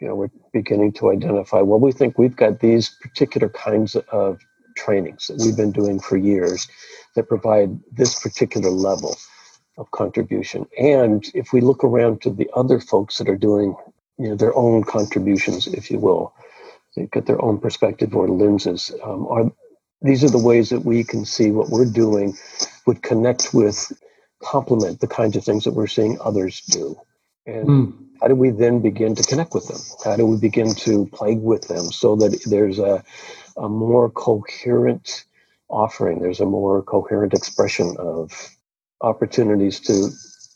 [0.00, 4.38] you know, we're beginning to identify, well, we think we've got these particular kinds of
[4.76, 6.68] trainings that we've been doing for years
[7.14, 9.16] that provide this particular level
[9.76, 10.66] of contribution.
[10.78, 13.76] And if we look around to the other folks that are doing,
[14.18, 16.32] you know, their own contributions, if you will,
[16.96, 18.92] they've got their own perspective or lenses.
[19.02, 19.52] Um, are
[20.02, 22.36] these are the ways that we can see what we're doing
[22.86, 23.92] would connect with
[24.42, 27.00] complement the kinds of things that we're seeing others do.
[27.46, 28.06] And mm.
[28.20, 29.80] how do we then begin to connect with them?
[30.04, 33.02] How do we begin to play with them so that there's a,
[33.56, 35.24] a more coherent
[35.68, 38.30] offering, there's a more coherent expression of
[39.00, 40.10] opportunities to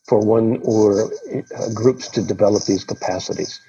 [0.08, 3.60] for one or uh, groups to develop these capacities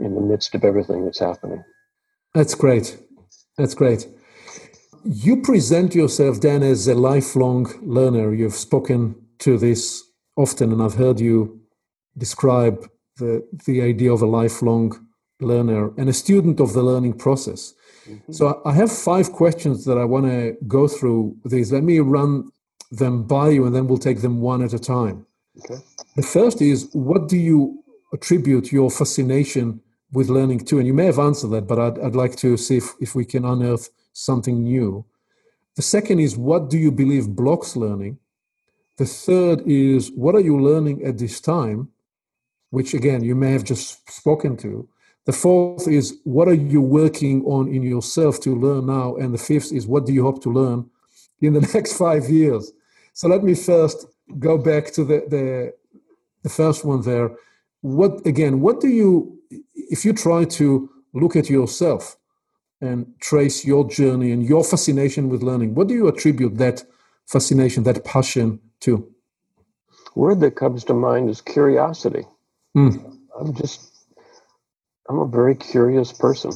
[0.00, 1.62] in the midst of everything that's happening.
[2.34, 2.98] That's great.
[3.56, 4.08] That's great.
[5.04, 8.34] You present yourself, Dan, as a lifelong learner.
[8.34, 10.02] You've spoken to this
[10.36, 11.60] often, and I've heard you
[12.16, 15.06] describe the, the idea of a lifelong
[15.40, 17.74] learner and a student of the learning process.
[18.08, 18.32] Mm-hmm.
[18.32, 21.72] So I have five questions that I want to go through these.
[21.72, 22.50] Let me run
[22.90, 25.26] them by you, and then we'll take them one at a time.
[25.58, 25.82] Okay.
[26.16, 29.80] The first is what do you attribute your fascination
[30.12, 30.78] with learning to?
[30.78, 33.24] And you may have answered that, but I'd, I'd like to see if, if we
[33.24, 35.04] can unearth something new.
[35.76, 38.18] The second is what do you believe blocks learning?
[38.96, 41.90] The third is what are you learning at this time,
[42.70, 44.88] which again you may have just spoken to.
[45.26, 49.14] The fourth is what are you working on in yourself to learn now?
[49.14, 50.90] And the fifth is what do you hope to learn
[51.40, 52.72] in the next five years.
[53.18, 54.06] So let me first
[54.38, 55.74] go back to the, the,
[56.44, 57.32] the first one there.
[57.80, 58.60] What again?
[58.60, 59.36] What do you,
[59.74, 62.16] if you try to look at yourself
[62.80, 66.84] and trace your journey and your fascination with learning, what do you attribute that
[67.26, 69.12] fascination, that passion to?
[70.14, 72.24] Word that comes to mind is curiosity.
[72.76, 73.18] Mm.
[73.36, 73.80] I'm just,
[75.08, 76.52] I'm a very curious person.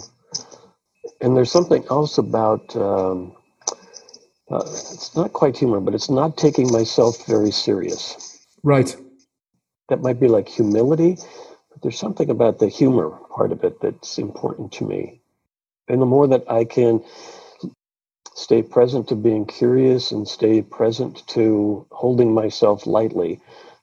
[1.20, 3.34] And there's something else about, um,
[4.52, 8.38] uh, it's not quite humor, but it's not taking myself very serious.
[8.62, 8.94] Right.
[9.88, 11.16] That might be like humility,
[11.70, 15.22] but there's something about the humor part of it that's important to me.
[15.88, 17.04] And the more that I can
[18.34, 23.40] stay present to being curious and stay present to holding myself lightly,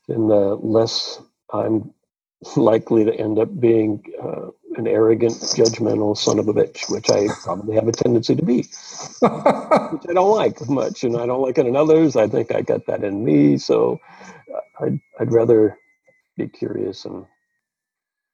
[0.08, 1.94] then the less I'm
[2.56, 7.28] likely to end up being uh, an arrogant, judgmental son of a bitch, which I
[7.44, 11.58] probably have a tendency to be, which I don't like much, and I don't like
[11.58, 12.16] it in others.
[12.16, 14.00] I think I got that in me, so
[14.56, 15.78] uh, I'd I'd rather
[16.38, 17.26] be curious and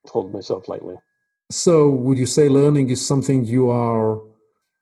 [0.07, 0.95] hold myself lightly.
[1.51, 4.19] So, would you say learning is something you are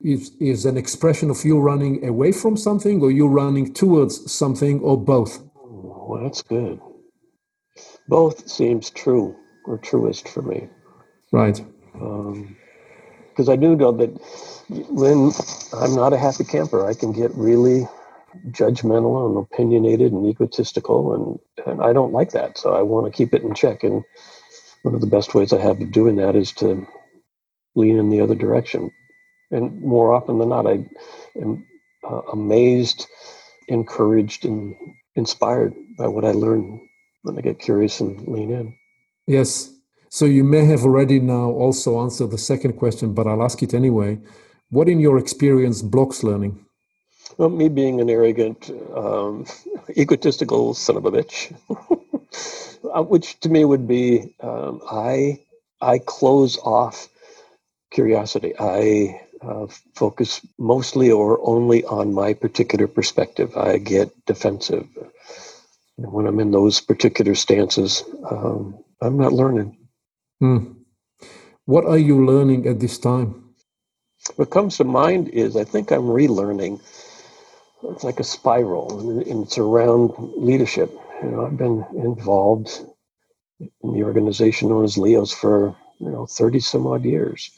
[0.01, 4.81] is is an expression of you running away from something, or you running towards something,
[4.81, 5.41] or both?
[5.55, 6.79] Well, that's good.
[8.07, 9.35] Both seems true
[9.65, 10.69] or truest for me.
[11.33, 11.59] Right.
[11.93, 14.11] Because um, I do know that
[14.89, 15.31] when
[15.73, 17.87] I'm not a happy camper, I can get really
[18.49, 22.59] judgmental and opinionated and egotistical, and, and I don't like that.
[22.59, 23.83] So I want to keep it in check.
[23.83, 24.03] And
[24.83, 26.85] one of the best ways I have of doing that is to
[27.75, 28.91] lean in the other direction.
[29.49, 30.85] And more often than not, I
[31.41, 31.65] am
[32.07, 33.07] uh, amazed,
[33.67, 34.75] encouraged, and
[35.15, 36.87] inspired by what I learn
[37.23, 38.75] when I get curious and lean in.
[39.25, 39.72] Yes.
[40.13, 43.73] So you may have already now also answered the second question, but I'll ask it
[43.73, 44.19] anyway.
[44.69, 46.63] What, in your experience, blocks learning?
[47.39, 49.47] Well, me being an arrogant, um,
[49.97, 51.51] egotistical son of a bitch,
[52.93, 55.41] uh, which to me would be um, I
[55.81, 57.09] I close off
[57.89, 58.53] curiosity.
[58.59, 63.57] I uh, focus mostly or only on my particular perspective.
[63.57, 64.87] I get defensive.
[65.97, 69.77] When I'm in those particular stances, um, I'm not learning.
[70.43, 70.73] Hmm.
[71.63, 73.55] What are you learning at this time?
[74.35, 76.81] What comes to mind is I think I'm relearning.
[77.83, 80.91] It's like a spiral, and it's around leadership.
[81.23, 82.77] You know, I've been involved
[83.61, 87.49] in the organization known as LEOS for you know 30 some odd years,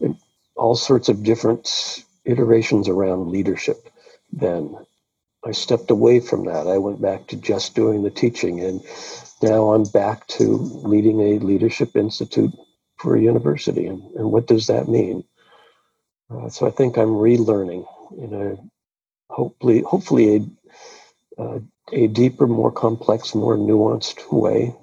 [0.00, 0.16] and
[0.54, 3.88] all sorts of different iterations around leadership.
[4.32, 4.76] Then
[5.44, 6.66] I stepped away from that.
[6.66, 8.82] I went back to just doing the teaching, and
[9.42, 10.44] now I'm back to
[10.84, 12.52] leading a leadership institute
[12.98, 13.86] for a university.
[13.86, 15.24] And, and what does that mean?
[16.30, 17.86] Uh, so I think I'm relearning
[18.18, 18.56] in a
[19.32, 21.60] hopefully hopefully a uh,
[21.92, 24.74] a deeper, more complex, more nuanced way.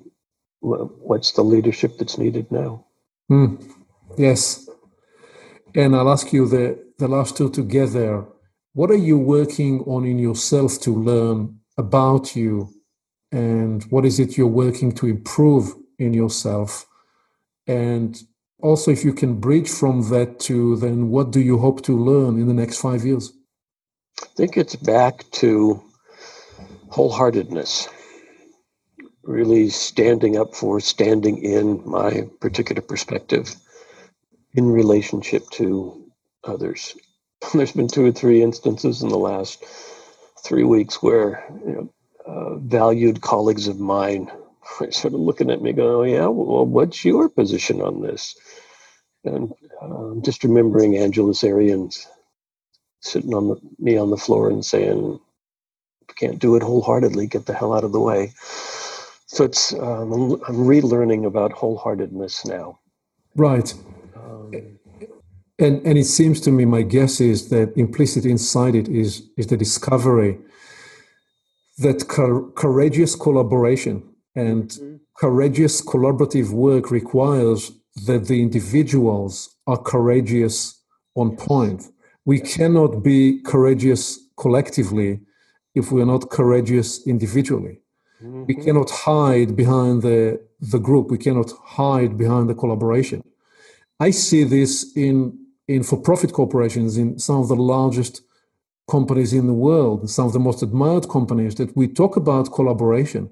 [0.60, 2.86] What's the leadership that's needed now?
[3.32, 3.64] Mm.
[4.18, 4.68] Yes,
[5.76, 8.26] and I'll ask you the the last two together
[8.78, 12.70] what are you working on in yourself to learn about you?
[13.32, 16.86] And what is it you're working to improve in yourself?
[17.66, 18.16] And
[18.62, 22.40] also, if you can bridge from that to then what do you hope to learn
[22.40, 23.34] in the next five years?
[24.22, 25.84] I think it's back to
[26.92, 27.88] wholeheartedness,
[29.24, 33.56] really standing up for, standing in my particular perspective
[34.54, 36.12] in relationship to
[36.44, 36.94] others
[37.54, 39.64] there's been two or three instances in the last
[40.44, 41.94] three weeks where you know,
[42.26, 44.30] uh, valued colleagues of mine
[44.80, 48.36] are sort of looking at me going, oh, yeah, well, what's your position on this?
[49.24, 52.08] And uh, just remembering Angeles Arrien's
[53.02, 55.20] sitting on the, me on the floor and saying,
[56.18, 58.34] can't do it wholeheartedly, get the hell out of the way.
[59.28, 62.80] So it's um, I'm relearning about wholeheartedness now.
[63.36, 63.74] Right.
[65.60, 69.48] And, and it seems to me, my guess is that implicit inside it is, is
[69.48, 70.38] the discovery
[71.80, 72.08] that
[72.56, 74.04] courageous collaboration
[74.36, 74.96] and mm-hmm.
[75.18, 77.72] courageous collaborative work requires
[78.06, 80.80] that the individuals are courageous
[81.16, 81.86] on point.
[82.26, 85.22] We cannot be courageous collectively
[85.74, 87.82] if we're not courageous individually.
[88.24, 88.46] Mm-hmm.
[88.46, 93.24] We cannot hide behind the, the group, we cannot hide behind the collaboration.
[94.00, 98.22] I see this in in for-profit corporations in some of the largest
[98.90, 103.30] companies in the world, some of the most admired companies, that we talk about collaboration.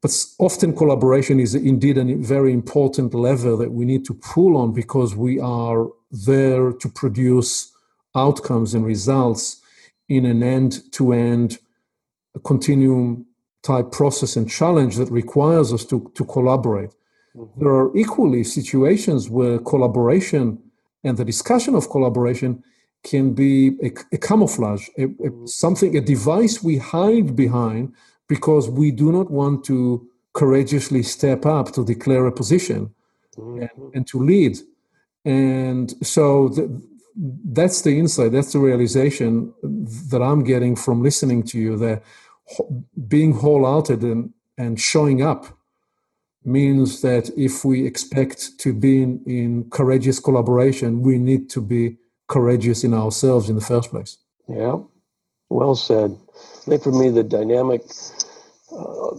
[0.00, 4.72] But often collaboration is indeed a very important lever that we need to pull on
[4.72, 7.72] because we are there to produce
[8.14, 9.60] outcomes and results
[10.08, 11.58] in an end to end
[12.44, 13.26] continuum
[13.62, 16.90] type process and challenge that requires us to, to collaborate.
[17.36, 17.60] Mm-hmm.
[17.60, 20.62] There are equally situations where collaboration
[21.04, 22.62] and the discussion of collaboration
[23.02, 25.46] can be a, a camouflage, a, a, mm-hmm.
[25.46, 27.94] something, a device we hide behind
[28.28, 32.90] because we do not want to courageously step up to declare a position
[33.36, 33.62] mm-hmm.
[33.62, 34.58] and, and, to lead.
[35.24, 36.82] And so the,
[37.44, 42.02] that's the insight, that's the realization that I'm getting from listening to you that
[43.06, 45.57] being wholehearted and, and showing up
[46.48, 51.98] means that if we expect to be in, in courageous collaboration, we need to be
[52.28, 54.18] courageous in ourselves in the first place.
[54.48, 54.80] Yeah,
[55.50, 56.18] well said.
[56.34, 57.82] I think for me, the dynamic
[58.72, 59.10] uh,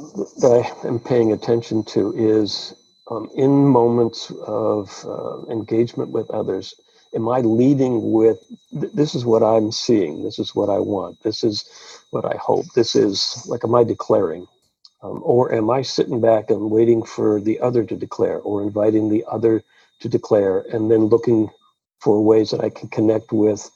[0.41, 2.73] that I am paying attention to is
[3.11, 6.76] um, in moments of uh, engagement with others,
[7.15, 8.39] am I leading with
[8.72, 11.65] this is what I'm seeing, this is what I want, this is
[12.11, 14.47] what I hope, this is like, am I declaring?
[15.01, 19.09] Um, or am I sitting back and waiting for the other to declare or inviting
[19.09, 19.63] the other
[20.01, 21.49] to declare and then looking
[22.01, 23.69] for ways that I can connect with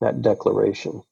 [0.00, 1.02] that declaration?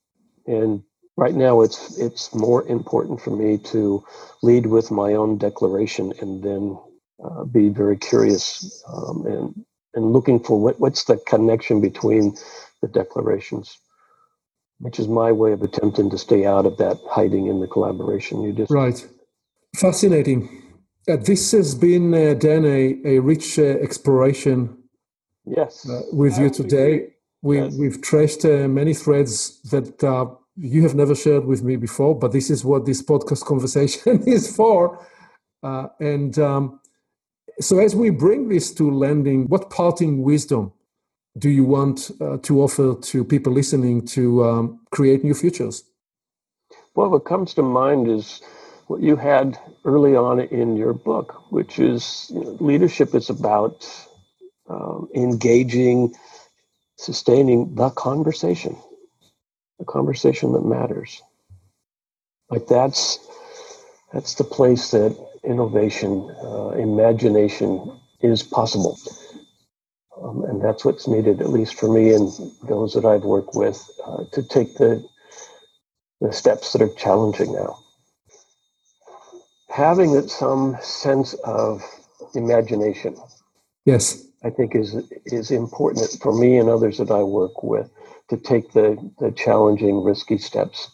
[0.47, 0.83] And
[1.17, 4.03] right now it's it's more important for me to
[4.41, 6.77] lead with my own declaration and then
[7.23, 12.35] uh, be very curious um, and and looking for what, what's the connection between
[12.81, 13.77] the declarations
[14.79, 18.41] which is my way of attempting to stay out of that hiding in the collaboration
[18.41, 19.07] you just right
[19.75, 20.49] fascinating.
[21.07, 24.77] Uh, this has been uh, dan a, a rich uh, exploration
[25.45, 25.89] yes.
[25.89, 27.07] uh, with you today.
[27.41, 27.75] We, yes.
[27.75, 32.31] we've traced uh, many threads that uh, you have never shared with me before but
[32.31, 35.05] this is what this podcast conversation is for.
[35.63, 36.79] And um,
[37.59, 40.73] so, as we bring this to landing, what parting wisdom
[41.37, 45.83] do you want uh, to offer to people listening to um, create new futures?
[46.95, 48.41] Well, what comes to mind is
[48.91, 53.87] what you had early on in your book, which is you know, leadership is about
[54.69, 56.13] um, engaging,
[56.97, 58.75] sustaining the conversation,
[59.79, 61.21] the conversation that matters.
[62.49, 63.19] Like that's
[64.11, 68.97] that's the place that innovation, uh, imagination is possible.
[70.21, 72.29] Um, and that's what's needed, at least for me and
[72.67, 75.05] those that I've worked with, uh, to take the,
[76.21, 77.79] the steps that are challenging now.
[79.73, 81.83] Having some sense of
[82.35, 83.15] imagination.
[83.85, 84.25] Yes.
[84.43, 84.95] I think is
[85.25, 87.89] is important for me and others that I work with
[88.29, 90.89] to take the, the challenging, risky steps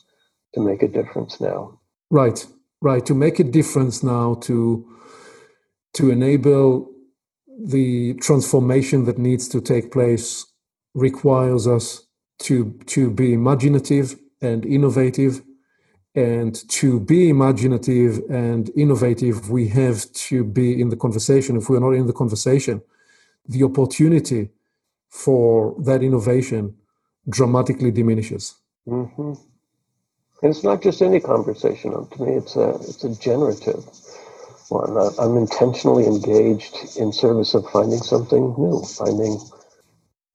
[0.54, 1.80] to make a difference now.
[2.12, 2.46] Right
[2.82, 4.86] right to make a difference now to
[5.94, 6.90] to enable
[7.60, 10.46] the transformation that needs to take place
[10.94, 12.06] requires us
[12.40, 15.42] to to be imaginative and innovative
[16.16, 21.80] and to be imaginative and innovative we have to be in the conversation if we're
[21.80, 22.82] not in the conversation
[23.48, 24.50] the opportunity
[25.10, 26.76] for that innovation
[27.30, 28.56] dramatically diminishes
[28.88, 29.34] mm-hmm.
[30.42, 31.92] And it's not just any conversation.
[31.92, 33.84] To me, it's a it's a generative
[34.70, 34.96] one.
[35.20, 39.40] I'm intentionally engaged in service of finding something new, finding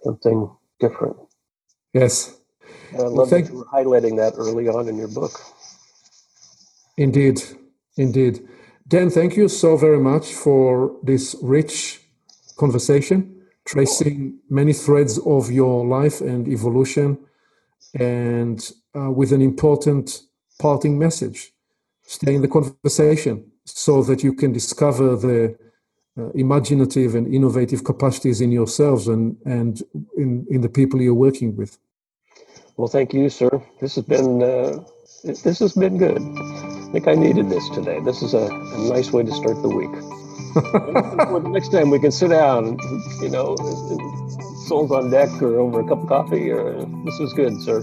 [0.03, 0.51] something
[0.81, 1.17] different.
[1.93, 2.37] Yes.
[2.91, 5.41] And I love that you were highlighting that early on in your book.
[7.03, 7.43] Indeed,
[7.97, 8.47] indeed.
[8.87, 12.01] Dan, thank you so very much for this rich
[12.57, 17.19] conversation, tracing many threads of your life and evolution
[17.99, 18.59] and
[18.97, 20.23] uh, with an important
[20.61, 21.51] parting message.
[22.05, 25.57] Stay in the conversation so that you can discover the
[26.17, 29.83] uh, imaginative and innovative capacities in yourselves and, and
[30.17, 31.79] in, in the people you're working with.
[32.77, 33.51] Well, thank you, sir.
[33.81, 34.85] This has been uh,
[35.25, 36.72] this has been good.
[36.93, 38.01] I think I needed this today.
[38.01, 39.91] This is a, a nice way to start the week.
[41.51, 42.77] next time we can sit down,
[43.23, 43.57] you know,
[44.67, 46.51] souls on deck or over a cup of coffee.
[46.51, 47.83] Or this was good, sir.